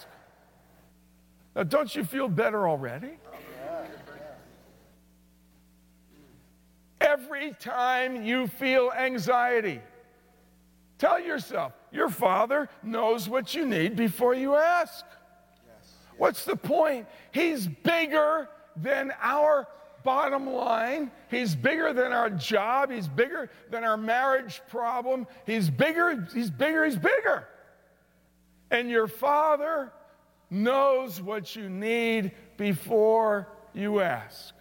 Now, 1.56 1.62
don't 1.62 1.94
you 1.94 2.04
feel 2.04 2.28
better 2.28 2.68
already? 2.68 3.12
Every 7.00 7.52
time 7.58 8.25
you 8.25 8.46
feel 8.46 8.92
anxiety, 8.92 9.80
Tell 11.02 11.18
yourself, 11.18 11.73
your 11.90 12.09
father 12.09 12.68
knows 12.80 13.28
what 13.28 13.56
you 13.56 13.66
need 13.66 13.97
before 13.97 14.35
you 14.35 14.54
ask. 14.54 15.04
Yes. 15.66 15.94
What's 16.16 16.44
the 16.44 16.54
point? 16.54 17.09
He's 17.32 17.66
bigger 17.66 18.49
than 18.76 19.12
our 19.21 19.66
bottom 20.04 20.49
line. 20.49 21.11
He's 21.28 21.56
bigger 21.56 21.92
than 21.92 22.12
our 22.12 22.30
job. 22.30 22.92
He's 22.92 23.09
bigger 23.09 23.50
than 23.68 23.82
our 23.82 23.97
marriage 23.97 24.62
problem. 24.68 25.26
He's 25.44 25.68
bigger, 25.68 26.25
he's 26.32 26.50
bigger, 26.50 26.85
he's 26.85 26.94
bigger. 26.94 27.49
And 28.71 28.88
your 28.88 29.09
father 29.09 29.90
knows 30.50 31.21
what 31.21 31.56
you 31.56 31.68
need 31.68 32.30
before 32.56 33.49
you 33.75 33.99
ask. 33.99 34.54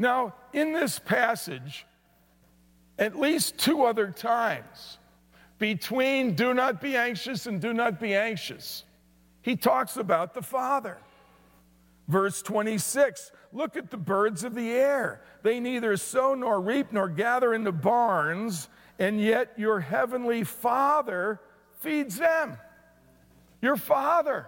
Now, 0.00 0.34
in 0.52 0.72
this 0.72 0.98
passage, 0.98 1.86
at 2.98 3.18
least 3.18 3.58
two 3.58 3.84
other 3.84 4.10
times 4.10 4.98
between 5.58 6.34
do 6.34 6.54
not 6.54 6.80
be 6.80 6.96
anxious 6.96 7.46
and 7.46 7.60
do 7.60 7.72
not 7.72 8.00
be 8.00 8.14
anxious. 8.14 8.84
He 9.42 9.56
talks 9.56 9.96
about 9.96 10.34
the 10.34 10.42
Father. 10.42 10.98
Verse 12.08 12.42
26 12.42 13.32
Look 13.52 13.76
at 13.76 13.90
the 13.90 13.96
birds 13.96 14.44
of 14.44 14.54
the 14.54 14.70
air. 14.70 15.22
They 15.42 15.60
neither 15.60 15.96
sow 15.96 16.34
nor 16.34 16.60
reap 16.60 16.92
nor 16.92 17.08
gather 17.08 17.54
into 17.54 17.72
barns, 17.72 18.68
and 18.98 19.20
yet 19.20 19.52
your 19.56 19.80
heavenly 19.80 20.44
Father 20.44 21.40
feeds 21.80 22.16
them. 22.18 22.58
Your 23.62 23.76
Father, 23.76 24.46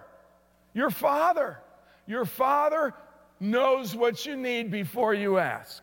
your 0.73 0.91
Father, 0.91 1.57
your 2.05 2.25
Father 2.25 2.93
knows 3.39 3.95
what 3.95 4.25
you 4.25 4.35
need 4.35 4.69
before 4.69 5.13
you 5.13 5.37
ask. 5.37 5.81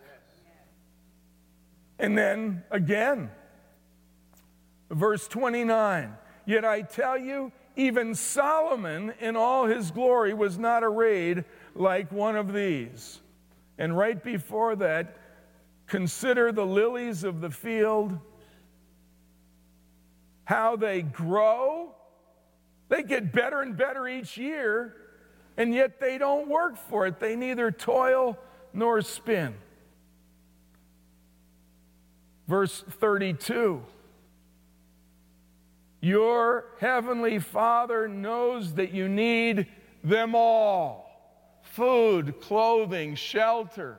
And 1.98 2.16
then 2.16 2.64
again, 2.70 3.30
verse 4.90 5.28
29 5.28 6.16
Yet 6.48 6.64
I 6.64 6.82
tell 6.82 7.18
you, 7.18 7.50
even 7.74 8.14
Solomon 8.14 9.12
in 9.20 9.36
all 9.36 9.66
his 9.66 9.90
glory 9.90 10.32
was 10.32 10.58
not 10.58 10.84
arrayed 10.84 11.44
like 11.74 12.12
one 12.12 12.36
of 12.36 12.52
these. 12.52 13.20
And 13.78 13.96
right 13.96 14.22
before 14.22 14.76
that, 14.76 15.16
consider 15.86 16.52
the 16.52 16.64
lilies 16.64 17.24
of 17.24 17.40
the 17.40 17.50
field, 17.50 18.18
how 20.44 20.76
they 20.76 21.02
grow. 21.02 21.94
They 22.88 23.02
get 23.02 23.32
better 23.32 23.60
and 23.60 23.76
better 23.76 24.06
each 24.06 24.38
year, 24.38 24.94
and 25.56 25.74
yet 25.74 25.98
they 25.98 26.18
don't 26.18 26.48
work 26.48 26.76
for 26.76 27.06
it. 27.06 27.18
They 27.18 27.34
neither 27.34 27.72
toil 27.72 28.38
nor 28.72 29.02
spin. 29.02 29.54
Verse 32.48 32.84
32 32.88 33.82
Your 36.00 36.66
heavenly 36.78 37.38
Father 37.38 38.08
knows 38.08 38.74
that 38.74 38.92
you 38.92 39.08
need 39.08 39.66
them 40.04 40.34
all 40.34 41.06
food, 41.62 42.40
clothing, 42.40 43.14
shelter. 43.14 43.98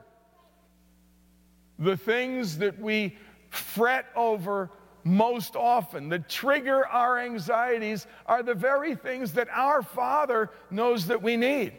The 1.78 1.96
things 1.96 2.58
that 2.58 2.80
we 2.80 3.16
fret 3.50 4.06
over 4.16 4.70
most 5.04 5.54
often, 5.54 6.08
that 6.08 6.28
trigger 6.28 6.86
our 6.88 7.20
anxieties, 7.20 8.06
are 8.26 8.42
the 8.42 8.54
very 8.54 8.96
things 8.96 9.32
that 9.34 9.48
our 9.52 9.82
Father 9.82 10.50
knows 10.70 11.06
that 11.06 11.22
we 11.22 11.36
need. 11.36 11.72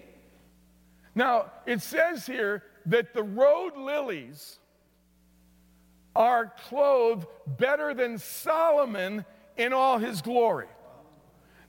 Now, 1.16 1.52
it 1.66 1.82
says 1.82 2.26
here 2.26 2.64
that 2.86 3.14
the 3.14 3.24
road 3.24 3.76
lilies 3.76 4.59
are 6.16 6.54
clothed 6.68 7.28
better 7.46 7.94
than 7.94 8.18
Solomon 8.18 9.26
in 9.58 9.74
all 9.74 9.98
his 9.98 10.22
glory. 10.22 10.68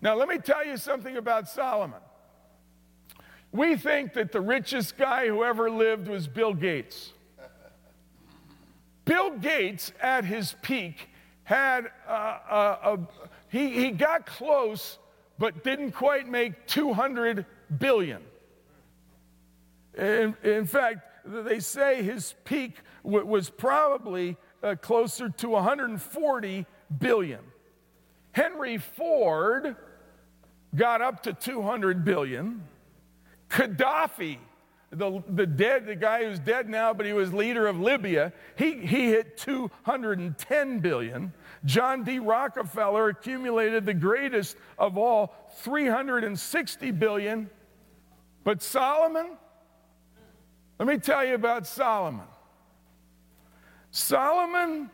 Now, 0.02 0.14
let 0.14 0.28
me 0.28 0.38
tell 0.38 0.64
you 0.64 0.76
something 0.76 1.16
about 1.16 1.48
Solomon. 1.48 2.00
We 3.52 3.76
think 3.76 4.14
that 4.14 4.32
the 4.32 4.40
richest 4.40 4.96
guy 4.96 5.26
who 5.26 5.44
ever 5.44 5.70
lived 5.70 6.08
was 6.08 6.28
Bill 6.28 6.54
Gates. 6.54 7.12
Bill 9.04 9.36
Gates, 9.38 9.92
at 10.00 10.24
his 10.24 10.54
peak, 10.62 11.08
had 11.42 11.90
uh, 12.08 12.10
uh, 12.10 12.96
a, 12.96 12.98
he, 13.48 13.70
he 13.70 13.90
got 13.90 14.24
close, 14.24 14.98
but 15.38 15.64
didn't 15.64 15.92
quite 15.92 16.28
make 16.28 16.66
200 16.68 17.44
billion. 17.78 18.22
In, 19.98 20.36
in 20.44 20.64
fact, 20.64 21.00
they 21.26 21.58
say 21.58 22.02
his 22.02 22.34
peak 22.44 22.76
w- 23.02 23.26
was 23.26 23.50
probably 23.50 24.36
uh, 24.62 24.74
closer 24.80 25.28
to 25.28 25.48
140 25.50 26.66
billion. 26.98 27.40
Henry 28.32 28.78
Ford 28.78 29.76
got 30.74 31.02
up 31.02 31.22
to 31.24 31.32
200 31.32 32.04
billion. 32.04 32.62
Gaddafi, 33.48 34.38
the, 34.90 35.22
the 35.28 35.46
dead, 35.46 35.86
the 35.86 35.96
guy 35.96 36.24
who's 36.24 36.38
dead 36.38 36.68
now, 36.68 36.92
but 36.92 37.06
he 37.06 37.12
was 37.12 37.32
leader 37.32 37.66
of 37.66 37.80
Libya, 37.80 38.32
he, 38.56 38.74
he 38.86 39.06
hit 39.06 39.36
210 39.36 40.78
billion. 40.80 41.32
John 41.64 42.04
D. 42.04 42.18
Rockefeller 42.18 43.08
accumulated 43.08 43.84
the 43.84 43.94
greatest 43.94 44.56
of 44.78 44.96
all, 44.96 45.34
360 45.58 46.90
billion. 46.92 47.50
But 48.44 48.62
Solomon, 48.62 49.36
let 50.78 50.88
me 50.88 50.98
tell 50.98 51.24
you 51.24 51.34
about 51.34 51.66
Solomon. 51.66 52.26
Solomon 53.90 54.90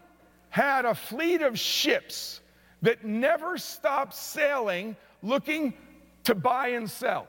had 0.49 0.85
a 0.85 0.95
fleet 0.95 1.43
of 1.43 1.59
ships 1.59 2.41
that 2.83 3.05
never 3.05 3.59
stopped 3.59 4.15
sailing 4.15 4.97
looking 5.23 5.75
to 6.25 6.35
buy 6.35 6.69
and 6.69 6.91
sell. 6.91 7.27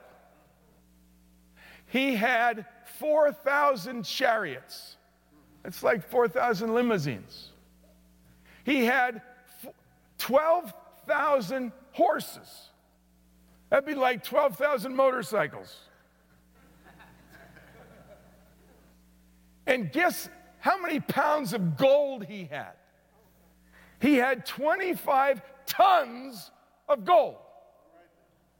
He 1.86 2.14
had 2.14 2.66
4,000 2.98 4.04
chariots. 4.04 4.96
It's 5.64 5.82
like 5.82 6.08
4,000 6.08 6.74
limousines. 6.74 7.50
He 8.64 8.84
had 8.84 9.22
12,000 10.18 11.72
horses. 11.92 12.70
That'd 13.70 13.86
be 13.86 13.94
like 13.94 14.24
12,000 14.24 14.94
motorcycles. 14.94 15.76
And 19.66 19.92
guess 19.92 20.30
how 20.60 20.80
many 20.80 21.00
pounds 21.00 21.52
of 21.52 21.76
gold 21.76 22.24
he 22.24 22.44
had? 22.44 22.72
He 24.00 24.16
had 24.16 24.46
25 24.46 25.42
tons 25.66 26.50
of 26.88 27.04
gold. 27.04 27.36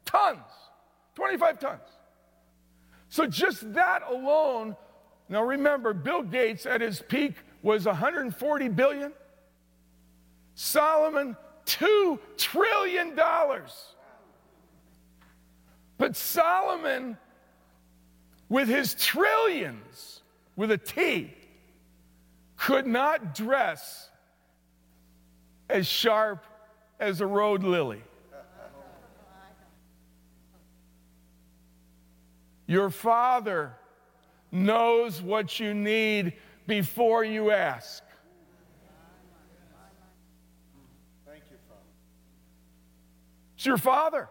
Tons. 0.04 0.38
25 1.14 1.58
tons. 1.58 1.80
So 3.08 3.26
just 3.26 3.72
that 3.74 4.02
alone, 4.08 4.76
now 5.28 5.42
remember, 5.42 5.92
Bill 5.92 6.22
Gates 6.22 6.66
at 6.66 6.80
his 6.80 7.00
peak 7.00 7.34
was 7.62 7.86
140 7.86 8.68
billion. 8.68 9.12
Solomon, 10.54 11.36
$2 11.66 12.18
trillion. 12.36 13.18
But 15.96 16.16
Solomon, 16.16 17.16
with 18.48 18.68
his 18.68 18.94
trillions, 18.94 20.22
with 20.56 20.70
a 20.70 20.78
T, 20.78 21.32
could 22.58 22.86
not 22.86 23.34
dress 23.34 24.10
as 25.70 25.86
sharp 25.86 26.44
as 26.98 27.20
a 27.20 27.26
road 27.26 27.62
lily. 27.62 28.02
Your 32.66 32.90
Father 32.90 33.74
knows 34.52 35.22
what 35.22 35.58
you 35.58 35.72
need 35.72 36.34
before 36.66 37.24
you 37.24 37.50
ask. 37.50 38.02
Thank 41.24 41.44
you, 41.50 41.56
Father. 41.66 41.80
It's 43.56 43.64
your 43.64 43.78
Father. 43.78 44.28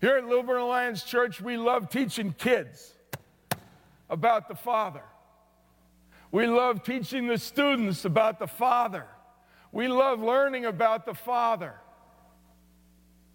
Here 0.00 0.16
at 0.16 0.26
Lilburn 0.26 0.60
Alliance 0.60 1.02
Church, 1.02 1.40
we 1.40 1.56
love 1.56 1.90
teaching 1.90 2.32
kids 2.38 2.94
about 4.08 4.48
the 4.48 4.54
Father. 4.54 5.02
We 6.30 6.46
love 6.46 6.82
teaching 6.82 7.26
the 7.26 7.38
students 7.38 8.04
about 8.04 8.38
the 8.38 8.46
Father. 8.46 9.06
We 9.72 9.88
love 9.88 10.20
learning 10.20 10.66
about 10.66 11.06
the 11.06 11.14
Father. 11.14 11.74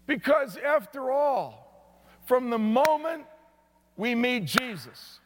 Because, 0.06 0.56
after 0.56 1.10
all, 1.10 2.04
from 2.26 2.50
the 2.50 2.58
moment 2.58 3.24
we 3.96 4.14
meet 4.14 4.44
Jesus, 4.44 5.20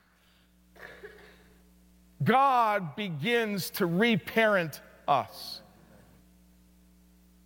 God 2.23 2.97
begins 2.97 3.71
to 3.71 3.87
reparent 3.87 4.81
us. 5.07 5.61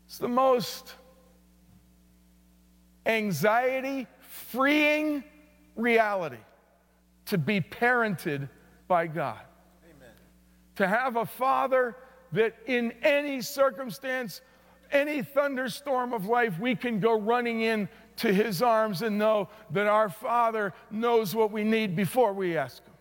It's 0.06 0.18
the 0.18 0.28
most 0.28 0.94
anxiety 3.06 4.06
freeing 4.20 5.24
reality 5.74 6.36
to 7.26 7.38
be 7.38 7.60
parented 7.60 8.48
by 8.88 9.06
God. 9.06 9.40
To 10.82 10.88
have 10.88 11.14
a 11.14 11.24
father 11.24 11.94
that 12.32 12.56
in 12.66 12.90
any 13.04 13.40
circumstance, 13.40 14.40
any 14.90 15.22
thunderstorm 15.22 16.12
of 16.12 16.26
life, 16.26 16.58
we 16.58 16.74
can 16.74 16.98
go 16.98 17.20
running 17.20 17.60
in 17.60 17.88
to 18.16 18.34
his 18.34 18.62
arms 18.62 19.02
and 19.02 19.16
know 19.16 19.48
that 19.70 19.86
our 19.86 20.08
Father 20.08 20.74
knows 20.90 21.36
what 21.36 21.52
we 21.52 21.62
need 21.62 21.94
before 21.94 22.32
we 22.32 22.56
ask 22.56 22.84
him. 22.84 22.94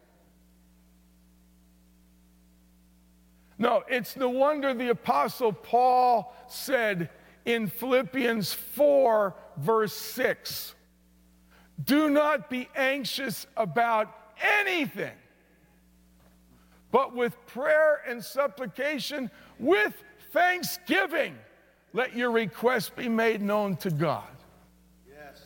No, 3.57 3.83
it's 3.89 4.15
no 4.15 4.29
wonder 4.29 4.75
the 4.75 4.89
Apostle 4.89 5.51
Paul 5.51 6.35
said 6.47 7.09
in 7.45 7.65
Philippians 7.65 8.53
4, 8.53 9.35
verse 9.57 9.93
6 9.93 10.75
Do 11.83 12.11
not 12.11 12.47
be 12.47 12.69
anxious 12.75 13.47
about 13.57 14.15
anything, 14.39 15.17
but 16.91 17.15
with 17.15 17.35
prayer 17.47 18.01
and 18.07 18.23
supplication, 18.23 19.31
with 19.59 19.93
thanksgiving, 20.31 21.35
let 21.93 22.15
your 22.15 22.31
requests 22.31 22.89
be 22.89 23.09
made 23.09 23.41
known 23.41 23.75
to 23.77 23.89
God. 23.89 24.27
Yes. 25.09 25.43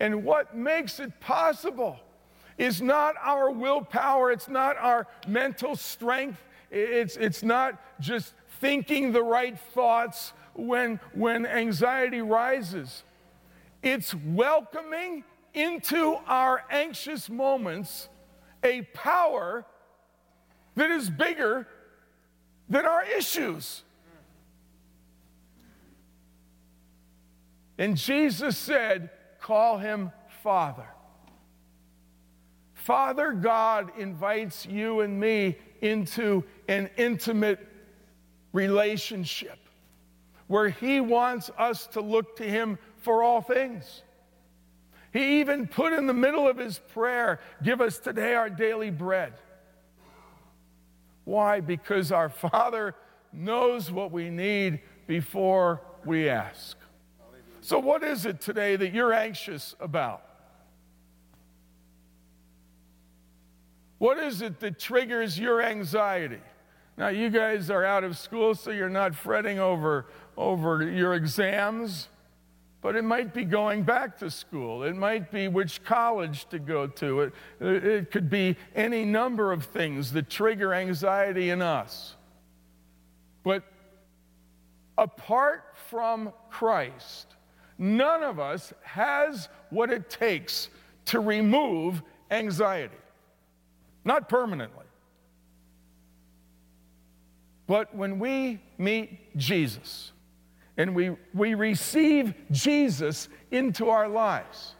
And 0.00 0.24
what 0.24 0.56
makes 0.56 1.00
it 1.00 1.20
possible 1.20 1.98
is 2.56 2.82
not 2.82 3.14
our 3.22 3.50
willpower, 3.50 4.32
it's 4.32 4.48
not 4.48 4.76
our 4.78 5.06
mental 5.26 5.76
strength, 5.76 6.42
it's, 6.70 7.16
it's 7.16 7.42
not 7.42 7.80
just 8.00 8.34
thinking 8.60 9.12
the 9.12 9.22
right 9.22 9.58
thoughts 9.58 10.32
when, 10.54 10.98
when 11.14 11.46
anxiety 11.46 12.20
rises. 12.20 13.04
It's 13.82 14.14
welcoming 14.14 15.24
into 15.58 16.16
our 16.26 16.64
anxious 16.70 17.28
moments 17.28 18.08
a 18.62 18.82
power 18.94 19.64
that 20.74 20.90
is 20.90 21.10
bigger 21.10 21.66
than 22.68 22.86
our 22.86 23.04
issues. 23.04 23.82
And 27.78 27.96
Jesus 27.96 28.58
said, 28.58 29.10
call 29.40 29.78
him 29.78 30.12
Father. 30.42 30.86
Father 32.74 33.32
God 33.32 33.92
invites 33.98 34.66
you 34.66 35.00
and 35.00 35.20
me 35.20 35.58
into 35.80 36.44
an 36.68 36.90
intimate 36.96 37.66
relationship 38.52 39.58
where 40.46 40.70
he 40.70 41.00
wants 41.00 41.50
us 41.58 41.86
to 41.88 42.00
look 42.00 42.36
to 42.36 42.44
him 42.44 42.78
for 42.96 43.22
all 43.22 43.40
things. 43.40 44.02
He 45.12 45.40
even 45.40 45.66
put 45.66 45.92
in 45.92 46.06
the 46.06 46.14
middle 46.14 46.48
of 46.48 46.58
his 46.58 46.78
prayer, 46.78 47.40
Give 47.62 47.80
us 47.80 47.98
today 47.98 48.34
our 48.34 48.50
daily 48.50 48.90
bread. 48.90 49.34
Why? 51.24 51.60
Because 51.60 52.12
our 52.12 52.28
Father 52.28 52.94
knows 53.32 53.90
what 53.90 54.10
we 54.10 54.30
need 54.30 54.80
before 55.06 55.82
we 56.04 56.28
ask. 56.28 56.76
So, 57.60 57.78
what 57.78 58.02
is 58.02 58.24
it 58.24 58.40
today 58.40 58.76
that 58.76 58.94
you're 58.94 59.12
anxious 59.12 59.74
about? 59.78 60.22
What 63.98 64.18
is 64.18 64.42
it 64.42 64.60
that 64.60 64.78
triggers 64.78 65.38
your 65.38 65.60
anxiety? 65.60 66.40
Now, 66.96 67.08
you 67.08 67.30
guys 67.30 67.70
are 67.70 67.84
out 67.84 68.04
of 68.04 68.16
school, 68.16 68.54
so 68.54 68.70
you're 68.70 68.88
not 68.88 69.14
fretting 69.14 69.58
over, 69.58 70.06
over 70.36 70.82
your 70.82 71.14
exams, 71.14 72.08
but 72.80 72.94
it 72.94 73.02
might 73.02 73.34
be 73.34 73.44
going 73.44 73.82
back 73.82 74.18
to 74.18 74.30
school. 74.30 74.84
It 74.84 74.94
might 74.94 75.32
be 75.32 75.48
which 75.48 75.82
college 75.82 76.48
to 76.50 76.58
go 76.58 76.86
to. 76.86 77.20
It, 77.22 77.32
it 77.60 78.10
could 78.10 78.30
be 78.30 78.56
any 78.74 79.04
number 79.04 79.50
of 79.52 79.64
things 79.64 80.12
that 80.12 80.30
trigger 80.30 80.72
anxiety 80.72 81.50
in 81.50 81.60
us. 81.60 82.14
But 83.42 83.64
apart 84.96 85.74
from 85.88 86.32
Christ, 86.50 87.34
none 87.78 88.22
of 88.22 88.38
us 88.38 88.72
has 88.82 89.48
what 89.70 89.90
it 89.90 90.08
takes 90.08 90.68
to 91.06 91.20
remove 91.20 92.02
anxiety. 92.30 92.94
Not 94.04 94.28
permanently. 94.28 94.84
But 97.66 97.94
when 97.94 98.18
we 98.18 98.60
meet 98.78 99.36
Jesus 99.36 100.12
and 100.78 100.94
we, 100.94 101.10
we 101.34 101.54
receive 101.54 102.32
Jesus 102.52 103.28
into 103.50 103.90
our 103.90 104.08
lives, 104.08 104.76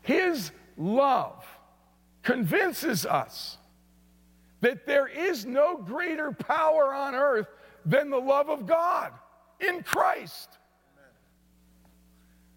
His 0.00 0.52
love 0.76 1.44
convinces 2.22 3.04
us 3.04 3.58
that 4.60 4.86
there 4.86 5.08
is 5.08 5.44
no 5.44 5.76
greater 5.76 6.32
power 6.32 6.94
on 6.94 7.14
earth 7.14 7.48
than 7.84 8.10
the 8.10 8.18
love 8.18 8.48
of 8.48 8.66
God 8.66 9.12
in 9.60 9.82
Christ. 9.82 10.50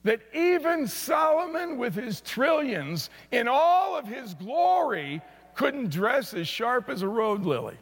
That 0.04 0.22
even 0.34 0.88
Solomon, 0.88 1.78
with 1.78 1.94
his 1.94 2.22
trillions, 2.22 3.12
in 3.32 3.48
all 3.48 3.96
of 3.96 4.08
his 4.08 4.34
glory, 4.34 5.22
couldn't 5.54 5.92
dress 5.92 6.34
as 6.34 6.48
sharp 6.48 6.90
as 6.90 7.04
a 7.04 7.08
road 7.08 7.46
lily. 7.46 7.78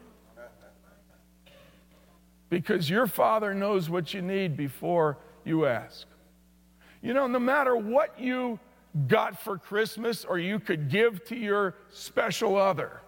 Because 2.50 2.90
your 2.90 3.06
father 3.06 3.54
knows 3.54 3.88
what 3.88 4.12
you 4.12 4.20
need 4.20 4.56
before 4.56 5.16
you 5.44 5.66
ask. 5.66 6.06
You 7.00 7.14
know, 7.14 7.26
no 7.26 7.38
matter 7.38 7.76
what 7.76 8.20
you 8.20 8.58
got 9.06 9.40
for 9.40 9.56
Christmas 9.56 10.24
or 10.24 10.38
you 10.38 10.58
could 10.58 10.90
give 10.90 11.24
to 11.26 11.36
your 11.36 11.76
special 11.90 12.56
other, 12.56 13.00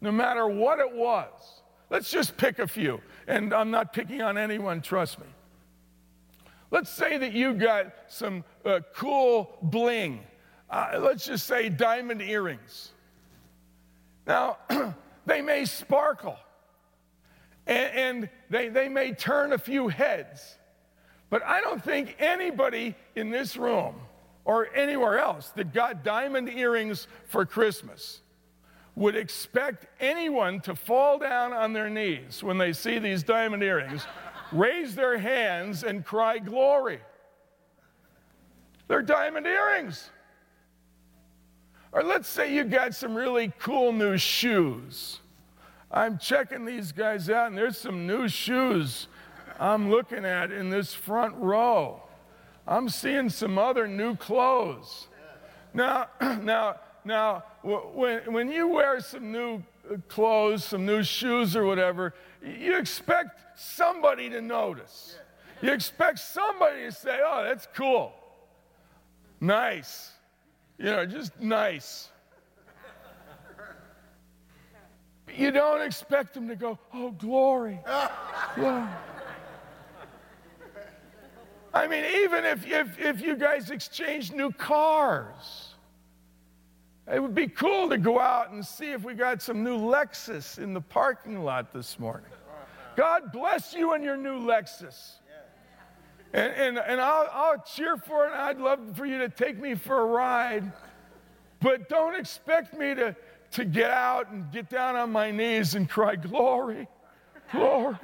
no 0.00 0.12
matter 0.12 0.46
what 0.46 0.78
it 0.78 0.94
was, 0.94 1.62
let's 1.88 2.10
just 2.10 2.36
pick 2.36 2.58
a 2.58 2.66
few. 2.66 3.00
And 3.26 3.52
I'm 3.52 3.70
not 3.70 3.92
picking 3.92 4.22
on 4.22 4.38
anyone, 4.38 4.82
trust 4.82 5.18
me. 5.18 5.26
Let's 6.70 6.90
say 6.90 7.18
that 7.18 7.32
you 7.32 7.54
got 7.54 7.86
some 8.08 8.44
uh, 8.64 8.80
cool 8.94 9.56
bling. 9.62 10.20
Uh, 10.68 11.00
let's 11.00 11.26
just 11.26 11.46
say 11.46 11.68
diamond 11.68 12.22
earrings. 12.22 12.92
Now, 14.26 14.58
they 15.26 15.42
may 15.42 15.64
sparkle 15.64 16.38
and, 17.66 17.94
and 17.94 18.28
they, 18.48 18.68
they 18.68 18.88
may 18.88 19.12
turn 19.12 19.52
a 19.52 19.58
few 19.58 19.88
heads, 19.88 20.58
but 21.28 21.42
I 21.44 21.60
don't 21.60 21.82
think 21.82 22.16
anybody 22.18 22.94
in 23.14 23.30
this 23.30 23.56
room 23.56 23.94
or 24.44 24.68
anywhere 24.74 25.18
else 25.18 25.50
that 25.50 25.72
got 25.72 26.02
diamond 26.02 26.48
earrings 26.48 27.06
for 27.26 27.44
Christmas 27.46 28.20
would 28.96 29.16
expect 29.16 29.86
anyone 30.00 30.60
to 30.60 30.74
fall 30.74 31.18
down 31.18 31.52
on 31.52 31.72
their 31.72 31.88
knees 31.88 32.42
when 32.42 32.58
they 32.58 32.72
see 32.72 32.98
these 32.98 33.22
diamond 33.22 33.62
earrings, 33.62 34.06
raise 34.52 34.94
their 34.94 35.16
hands, 35.18 35.84
and 35.84 36.04
cry, 36.04 36.38
Glory. 36.38 37.00
They're 38.88 39.02
diamond 39.02 39.46
earrings. 39.46 40.10
Or 41.92 42.02
let's 42.02 42.28
say 42.28 42.52
you 42.54 42.64
got 42.64 42.94
some 42.94 43.14
really 43.14 43.52
cool 43.58 43.92
new 43.92 44.16
shoes. 44.16 45.20
I'm 45.90 46.18
checking 46.18 46.64
these 46.64 46.92
guys 46.92 47.28
out, 47.28 47.48
and 47.48 47.58
there's 47.58 47.78
some 47.78 48.06
new 48.06 48.28
shoes 48.28 49.08
I'm 49.58 49.90
looking 49.90 50.24
at 50.24 50.52
in 50.52 50.70
this 50.70 50.94
front 50.94 51.34
row. 51.36 52.02
I'm 52.66 52.88
seeing 52.88 53.28
some 53.28 53.58
other 53.58 53.88
new 53.88 54.14
clothes. 54.14 55.08
Now, 55.74 56.08
now, 56.20 56.76
now, 57.04 57.44
when, 57.62 58.32
when 58.32 58.52
you 58.52 58.68
wear 58.68 59.00
some 59.00 59.32
new 59.32 59.62
uh, 59.90 59.96
clothes, 60.08 60.64
some 60.64 60.86
new 60.86 61.02
shoes 61.02 61.56
or 61.56 61.64
whatever, 61.64 62.14
you 62.42 62.76
expect 62.76 63.40
somebody 63.58 64.30
to 64.30 64.40
notice. 64.40 65.16
You 65.60 65.72
expect 65.72 66.20
somebody 66.20 66.82
to 66.84 66.92
say, 66.92 67.20
oh, 67.24 67.42
that's 67.44 67.66
cool. 67.74 68.12
Nice. 69.40 70.12
You 70.78 70.86
know, 70.86 71.06
just 71.06 71.38
nice. 71.40 72.09
You 75.36 75.50
don't 75.50 75.82
expect 75.82 76.34
them 76.34 76.48
to 76.48 76.56
go, 76.56 76.78
oh, 76.92 77.10
glory. 77.12 77.80
glory. 78.54 78.88
I 81.72 81.86
mean, 81.86 82.04
even 82.22 82.44
if, 82.44 82.66
if, 82.66 82.98
if 82.98 83.20
you 83.20 83.36
guys 83.36 83.70
exchange 83.70 84.32
new 84.32 84.50
cars, 84.50 85.74
it 87.10 87.20
would 87.20 87.34
be 87.34 87.46
cool 87.46 87.88
to 87.88 87.98
go 87.98 88.18
out 88.18 88.50
and 88.50 88.64
see 88.64 88.90
if 88.90 89.04
we 89.04 89.14
got 89.14 89.40
some 89.40 89.62
new 89.62 89.78
Lexus 89.78 90.58
in 90.58 90.74
the 90.74 90.80
parking 90.80 91.42
lot 91.44 91.72
this 91.72 91.98
morning. 91.98 92.30
God 92.96 93.32
bless 93.32 93.72
you 93.72 93.92
and 93.92 94.02
your 94.02 94.16
new 94.16 94.40
Lexus. 94.40 95.14
And, 96.32 96.52
and, 96.52 96.78
and 96.78 97.00
I'll, 97.00 97.28
I'll 97.32 97.58
cheer 97.62 97.96
for 97.96 98.26
it, 98.26 98.32
and 98.32 98.40
I'd 98.40 98.58
love 98.58 98.96
for 98.96 99.04
you 99.04 99.18
to 99.18 99.28
take 99.28 99.58
me 99.58 99.74
for 99.74 100.00
a 100.00 100.04
ride. 100.04 100.70
But 101.60 101.88
don't 101.88 102.14
expect 102.14 102.78
me 102.78 102.94
to, 102.94 103.16
to 103.52 103.64
get 103.64 103.90
out 103.90 104.30
and 104.30 104.50
get 104.52 104.68
down 104.68 104.96
on 104.96 105.10
my 105.10 105.30
knees 105.30 105.74
and 105.74 105.88
cry, 105.88 106.16
Glory, 106.16 106.88
glory. 107.52 107.96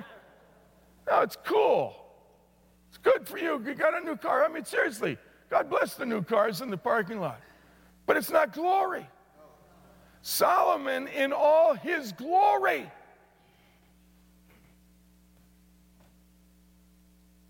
No, 1.08 1.20
it's 1.20 1.36
cool. 1.44 1.94
It's 2.88 2.98
good 2.98 3.28
for 3.28 3.38
you. 3.38 3.62
You 3.64 3.74
got 3.74 4.00
a 4.00 4.04
new 4.04 4.16
car. 4.16 4.44
I 4.44 4.48
mean, 4.48 4.64
seriously, 4.64 5.18
God 5.50 5.70
bless 5.70 5.94
the 5.94 6.06
new 6.06 6.22
cars 6.22 6.60
in 6.60 6.70
the 6.70 6.76
parking 6.76 7.20
lot. 7.20 7.40
But 8.06 8.16
it's 8.16 8.30
not 8.30 8.52
glory. 8.52 9.06
Solomon, 10.22 11.06
in 11.08 11.32
all 11.32 11.74
his 11.74 12.12
glory, 12.12 12.90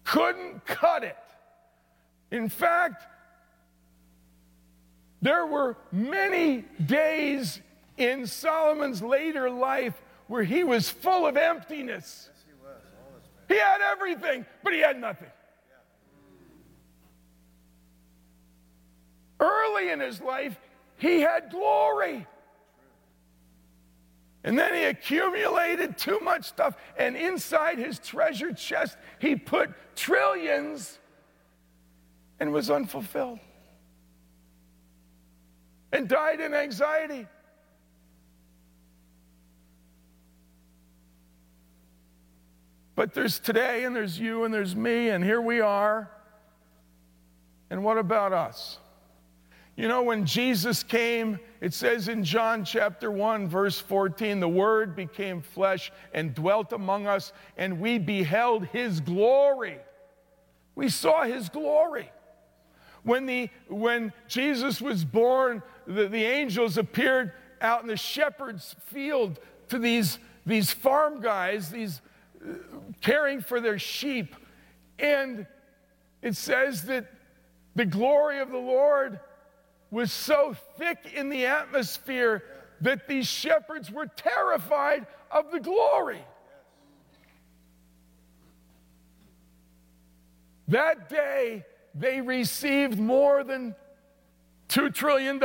couldn't 0.04 0.64
cut 0.66 1.02
it. 1.02 1.16
In 2.30 2.50
fact, 2.50 3.04
there 5.22 5.46
were 5.46 5.76
many 5.90 6.64
days 6.84 7.60
in 7.96 8.26
Solomon's 8.26 9.02
later 9.02 9.50
life 9.50 10.00
where 10.26 10.42
he 10.42 10.64
was 10.64 10.90
full 10.90 11.26
of 11.26 11.36
emptiness. 11.36 12.28
Yes, 12.32 12.44
he, 12.46 12.52
was. 12.62 12.82
he 13.48 13.58
had 13.58 13.80
everything, 13.80 14.44
but 14.62 14.72
he 14.72 14.80
had 14.80 15.00
nothing. 15.00 15.30
Yeah. 19.40 19.46
Early 19.46 19.90
in 19.90 20.00
his 20.00 20.20
life, 20.20 20.58
he 20.96 21.20
had 21.20 21.50
glory. 21.50 22.26
And 24.46 24.56
then 24.56 24.74
he 24.74 24.84
accumulated 24.84 25.98
too 25.98 26.20
much 26.20 26.44
stuff. 26.44 26.76
And 26.96 27.16
inside 27.16 27.78
his 27.78 27.98
treasure 27.98 28.52
chest, 28.52 28.96
he 29.18 29.34
put 29.34 29.70
trillions 29.96 30.98
and 32.38 32.52
was 32.52 32.70
unfulfilled. 32.70 33.40
And 35.92 36.08
died 36.08 36.40
in 36.40 36.54
anxiety. 36.54 37.26
But 42.96 43.12
there's 43.12 43.38
today, 43.38 43.84
and 43.84 43.94
there's 43.94 44.18
you, 44.18 44.44
and 44.44 44.52
there's 44.52 44.74
me, 44.74 45.10
and 45.10 45.22
here 45.22 45.40
we 45.40 45.60
are. 45.60 46.10
And 47.68 47.84
what 47.84 47.98
about 47.98 48.32
us? 48.32 48.78
You 49.76 49.86
know, 49.88 50.02
when 50.02 50.24
Jesus 50.24 50.82
came, 50.82 51.38
it 51.60 51.74
says 51.74 52.08
in 52.08 52.24
John 52.24 52.64
chapter 52.64 53.10
1, 53.10 53.48
verse 53.48 53.78
14, 53.78 54.40
the 54.40 54.48
Word 54.48 54.96
became 54.96 55.42
flesh 55.42 55.92
and 56.14 56.34
dwelt 56.34 56.72
among 56.72 57.06
us, 57.06 57.34
and 57.58 57.78
we 57.78 57.98
beheld 57.98 58.64
His 58.68 59.00
glory. 59.00 59.78
We 60.74 60.88
saw 60.88 61.24
His 61.24 61.50
glory. 61.50 62.10
When, 63.02 63.26
the, 63.26 63.50
when 63.68 64.14
Jesus 64.26 64.80
was 64.80 65.04
born, 65.04 65.62
the, 65.86 66.08
the 66.08 66.24
angels 66.24 66.78
appeared 66.78 67.32
out 67.60 67.82
in 67.82 67.88
the 67.88 67.96
shepherd's 67.98 68.74
field 68.86 69.38
to 69.68 69.78
these, 69.78 70.18
these 70.46 70.72
farm 70.72 71.20
guys, 71.20 71.70
these 71.70 72.00
caring 73.00 73.40
for 73.40 73.60
their 73.60 73.78
sheep. 73.78 74.34
And 74.98 75.46
it 76.22 76.36
says 76.36 76.84
that 76.84 77.06
the 77.74 77.84
glory 77.84 78.40
of 78.40 78.50
the 78.50 78.58
Lord 78.58 79.20
was 79.90 80.12
so 80.12 80.56
thick 80.78 81.12
in 81.14 81.28
the 81.28 81.46
atmosphere 81.46 82.42
that 82.80 83.06
these 83.06 83.26
shepherds 83.26 83.90
were 83.90 84.06
terrified 84.06 85.06
of 85.30 85.50
the 85.50 85.60
glory. 85.60 86.24
That 90.68 91.08
day, 91.08 91.64
they 91.94 92.20
received 92.20 92.98
more 92.98 93.44
than 93.44 93.74
$2 94.68 94.92
trillion. 94.92 95.40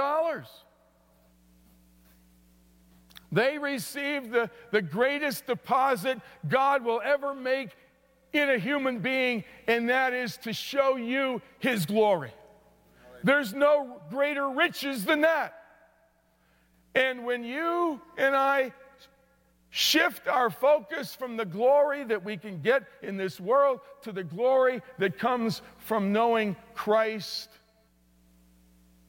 They 3.32 3.58
received 3.58 4.32
the, 4.32 4.50
the 4.72 4.82
greatest 4.82 5.48
deposit 5.48 6.20
God 6.48 6.84
will 6.84 7.02
ever 7.04 7.34
make 7.34 7.70
in 8.34 8.50
a 8.50 8.58
human 8.58 9.00
being, 9.00 9.44
and 9.68 9.90
that 9.90 10.14
is 10.14 10.38
to 10.38 10.54
show 10.54 10.96
you 10.96 11.42
His 11.60 11.86
glory. 11.86 12.32
There's 13.24 13.54
no 13.54 14.02
greater 14.10 14.50
riches 14.50 15.06
than 15.06 15.22
that. 15.22 15.54
And 16.96 17.26
when 17.26 17.44
you 17.44 18.02
and 18.18 18.36
I 18.36 18.74
shift 19.70 20.28
our 20.28 20.50
focus 20.50 21.16
from 21.16 21.38
the 21.38 21.46
glory 21.46 22.04
that 22.04 22.24
we 22.24 22.36
can 22.36 22.62
get 22.62 22.84
in 23.02 23.16
this 23.16 23.40
world 23.40 23.80
to 24.02 24.12
the 24.12 24.24
glory 24.24 24.82
that 24.98 25.18
comes 25.18 25.62
from 25.78 26.12
knowing 26.12 26.58
Christ, 26.74 27.50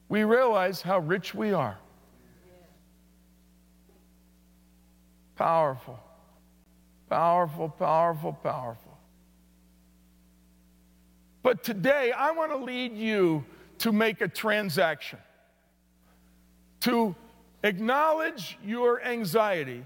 we 0.07 0.23
realize 0.23 0.81
how 0.81 0.99
rich 0.99 1.35
we 1.35 1.51
are. 1.51 1.77
Powerful, 5.35 5.99
powerful, 7.09 7.69
powerful, 7.69 8.33
powerful. 8.33 8.97
But 11.41 11.63
today, 11.63 12.11
I 12.15 12.31
want 12.31 12.51
to 12.51 12.57
lead 12.57 12.95
you 12.95 13.43
to 13.79 13.91
make 13.91 14.21
a 14.21 14.27
transaction, 14.27 15.19
to 16.81 17.15
acknowledge 17.63 18.57
your 18.63 19.03
anxiety, 19.03 19.83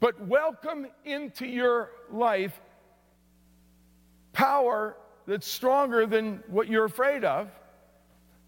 but 0.00 0.20
welcome 0.26 0.86
into 1.04 1.46
your 1.46 1.90
life 2.10 2.60
power 4.32 4.96
that's 5.26 5.46
stronger 5.46 6.06
than 6.06 6.42
what 6.48 6.68
you're 6.68 6.84
afraid 6.84 7.24
of, 7.24 7.48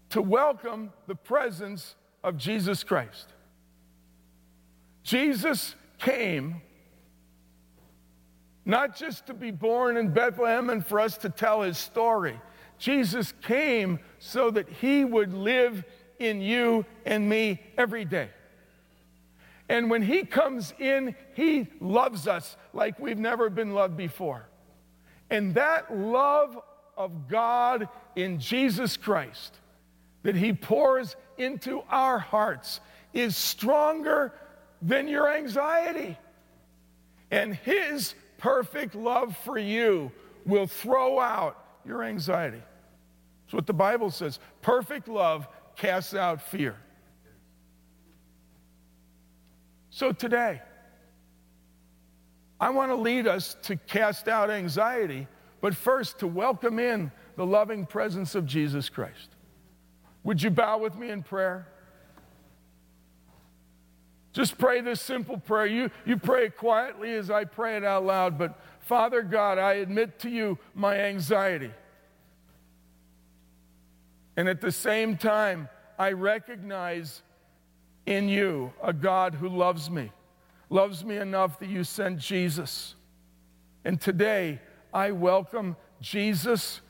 to 0.09 0.21
welcome 0.21 0.91
the 1.07 1.15
presence 1.15 1.95
of 2.23 2.37
Jesus 2.37 2.83
Christ. 2.83 3.27
Jesus 5.03 5.75
came 5.97 6.61
not 8.65 8.95
just 8.95 9.25
to 9.27 9.33
be 9.33 9.51
born 9.51 9.97
in 9.97 10.13
Bethlehem 10.13 10.69
and 10.69 10.85
for 10.85 10.99
us 10.99 11.17
to 11.17 11.29
tell 11.29 11.61
his 11.61 11.77
story. 11.77 12.39
Jesus 12.77 13.33
came 13.41 13.99
so 14.19 14.51
that 14.51 14.69
he 14.69 15.03
would 15.03 15.33
live 15.33 15.83
in 16.19 16.41
you 16.41 16.85
and 17.05 17.27
me 17.27 17.59
every 17.77 18.05
day. 18.05 18.29
And 19.67 19.89
when 19.89 20.01
he 20.01 20.23
comes 20.23 20.73
in, 20.79 21.15
he 21.33 21.67
loves 21.79 22.27
us 22.27 22.57
like 22.73 22.99
we've 22.99 23.19
never 23.19 23.49
been 23.49 23.73
loved 23.73 23.97
before. 23.97 24.45
And 25.29 25.53
that 25.55 25.95
love 25.95 26.59
of 26.97 27.27
God 27.27 27.87
in 28.15 28.39
Jesus 28.39 28.97
Christ 28.97 29.57
that 30.23 30.35
he 30.35 30.53
pours 30.53 31.15
into 31.37 31.81
our 31.89 32.19
hearts 32.19 32.81
is 33.13 33.35
stronger 33.35 34.33
than 34.81 35.07
your 35.07 35.29
anxiety. 35.29 36.17
And 37.31 37.53
his 37.55 38.15
perfect 38.37 38.95
love 38.95 39.37
for 39.37 39.57
you 39.57 40.11
will 40.45 40.67
throw 40.67 41.19
out 41.19 41.63
your 41.85 42.03
anxiety. 42.03 42.61
That's 43.45 43.53
what 43.53 43.67
the 43.67 43.73
Bible 43.73 44.11
says. 44.11 44.39
Perfect 44.61 45.07
love 45.07 45.47
casts 45.75 46.13
out 46.13 46.41
fear. 46.41 46.75
So 49.89 50.11
today, 50.11 50.61
I 52.59 52.69
want 52.69 52.91
to 52.91 52.95
lead 52.95 53.27
us 53.27 53.55
to 53.63 53.75
cast 53.75 54.27
out 54.27 54.49
anxiety, 54.49 55.27
but 55.61 55.75
first 55.75 56.19
to 56.19 56.27
welcome 56.27 56.79
in 56.79 57.11
the 57.35 57.45
loving 57.45 57.85
presence 57.85 58.35
of 58.35 58.45
Jesus 58.45 58.89
Christ. 58.89 59.29
Would 60.23 60.41
you 60.43 60.49
bow 60.49 60.77
with 60.77 60.95
me 60.95 61.09
in 61.09 61.23
prayer? 61.23 61.67
Just 64.31 64.57
pray 64.57 64.81
this 64.81 65.01
simple 65.01 65.37
prayer. 65.37 65.65
You, 65.65 65.91
you 66.05 66.17
pray 66.17 66.49
quietly 66.49 67.13
as 67.13 67.31
I 67.31 67.45
pray 67.45 67.77
it 67.77 67.83
out 67.83 68.05
loud, 68.05 68.37
but 68.37 68.59
Father 68.81 69.21
God, 69.21 69.57
I 69.57 69.73
admit 69.73 70.19
to 70.19 70.29
you 70.29 70.57
my 70.75 70.99
anxiety. 70.99 71.71
And 74.37 74.47
at 74.47 74.61
the 74.61 74.71
same 74.71 75.17
time, 75.17 75.67
I 75.97 76.11
recognize 76.11 77.23
in 78.05 78.29
you 78.29 78.71
a 78.81 78.93
God 78.93 79.35
who 79.35 79.49
loves 79.49 79.89
me, 79.89 80.11
loves 80.69 81.03
me 81.03 81.17
enough 81.17 81.59
that 81.59 81.69
you 81.69 81.83
sent 81.83 82.19
Jesus. 82.19 82.95
And 83.83 83.99
today, 83.99 84.59
I 84.93 85.11
welcome 85.11 85.75
Jesus 86.01 86.81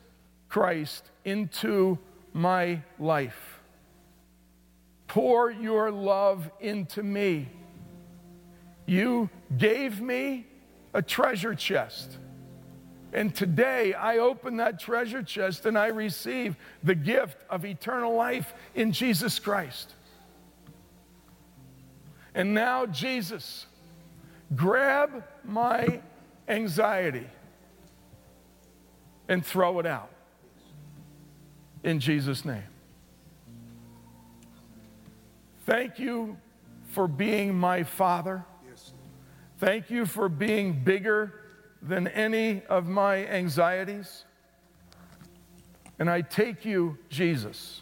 Christ 0.48 1.10
into 1.26 1.98
my 2.34 2.82
life. 3.00 3.59
Pour 5.10 5.50
your 5.50 5.92
love 5.92 6.50
into 6.62 7.04
me. 7.04 7.50
You 8.86 9.30
gave 9.58 10.00
me 10.00 10.46
a 10.94 11.02
treasure 11.02 11.56
chest. 11.56 12.18
And 13.12 13.34
today 13.34 13.94
I 13.94 14.20
open 14.20 14.58
that 14.58 14.80
treasure 14.80 15.24
chest 15.24 15.66
and 15.66 15.78
I 15.78 15.88
receive 15.88 16.56
the 16.84 16.94
gift 16.94 17.38
of 17.50 17.66
eternal 17.66 18.14
life 18.14 18.54
in 18.76 18.92
Jesus 18.92 19.40
Christ. 19.40 19.94
And 22.36 22.54
now, 22.54 22.86
Jesus, 22.86 23.66
grab 24.56 25.24
my 25.44 26.02
anxiety 26.48 27.28
and 29.28 29.44
throw 29.44 29.80
it 29.80 29.88
out 29.88 30.12
in 31.84 32.00
Jesus' 32.00 32.46
name. 32.46 32.64
Thank 35.70 36.00
you 36.00 36.36
for 36.88 37.08
being 37.08 37.54
my 37.54 37.84
Father. 37.84 38.44
Thank 39.60 39.92
you 39.92 40.08
for 40.08 40.28
being 40.28 40.84
bigger 40.84 41.32
than 41.84 42.08
any 42.08 42.64
of 42.66 42.88
my 42.88 43.28
anxieties. 43.28 44.26
And 46.00 46.10
I 46.10 46.22
take 46.22 46.66
you, 46.66 46.98
Jesus, 47.10 47.82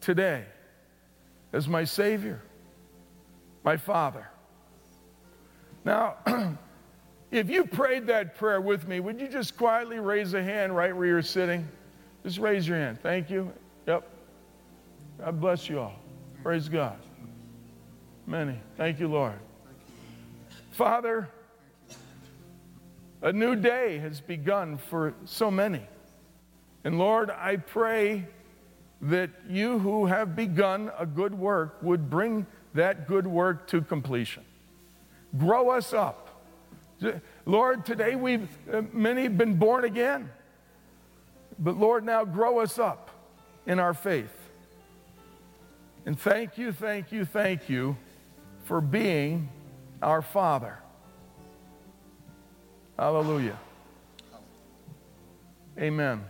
today 0.00 0.46
as 1.52 1.68
my 1.68 1.84
Savior, 1.84 2.42
my 3.62 3.76
Father. 3.76 4.28
Now, 5.84 6.16
if 7.30 7.48
you 7.48 7.66
prayed 7.66 8.08
that 8.08 8.34
prayer 8.34 8.60
with 8.60 8.88
me, 8.88 8.98
would 8.98 9.20
you 9.20 9.28
just 9.28 9.56
quietly 9.56 10.00
raise 10.00 10.34
a 10.34 10.42
hand 10.42 10.74
right 10.74 10.96
where 10.96 11.06
you're 11.06 11.22
sitting? 11.22 11.68
Just 12.24 12.38
raise 12.38 12.66
your 12.66 12.78
hand. 12.78 12.98
Thank 13.00 13.30
you. 13.30 13.52
God 15.18 15.40
bless 15.40 15.68
you 15.68 15.80
all. 15.80 15.96
Praise 16.42 16.68
God. 16.68 16.96
Many. 18.26 18.60
Thank 18.76 19.00
you, 19.00 19.08
Lord. 19.08 19.38
Father, 20.70 21.28
a 23.20 23.32
new 23.32 23.56
day 23.56 23.98
has 23.98 24.20
begun 24.20 24.78
for 24.78 25.14
so 25.24 25.50
many. 25.50 25.82
And 26.84 26.98
Lord, 26.98 27.30
I 27.30 27.56
pray 27.56 28.26
that 29.02 29.30
you 29.48 29.80
who 29.80 30.06
have 30.06 30.36
begun 30.36 30.92
a 30.96 31.04
good 31.04 31.34
work 31.34 31.78
would 31.82 32.08
bring 32.08 32.46
that 32.74 33.08
good 33.08 33.26
work 33.26 33.66
to 33.68 33.80
completion. 33.80 34.44
Grow 35.36 35.70
us 35.70 35.92
up. 35.92 36.42
Lord, 37.44 37.84
today 37.84 38.14
we've 38.14 38.48
many 38.92 39.26
been 39.26 39.54
born 39.56 39.84
again. 39.84 40.30
But 41.58 41.76
Lord, 41.76 42.04
now 42.04 42.24
grow 42.24 42.60
us 42.60 42.78
up 42.78 43.10
in 43.66 43.80
our 43.80 43.94
faith. 43.94 44.37
And 46.08 46.18
thank 46.18 46.56
you, 46.56 46.72
thank 46.72 47.12
you, 47.12 47.26
thank 47.26 47.68
you 47.68 47.94
for 48.64 48.80
being 48.80 49.50
our 50.00 50.22
Father. 50.22 50.78
Hallelujah. 52.98 53.58
Amen. 55.78 56.24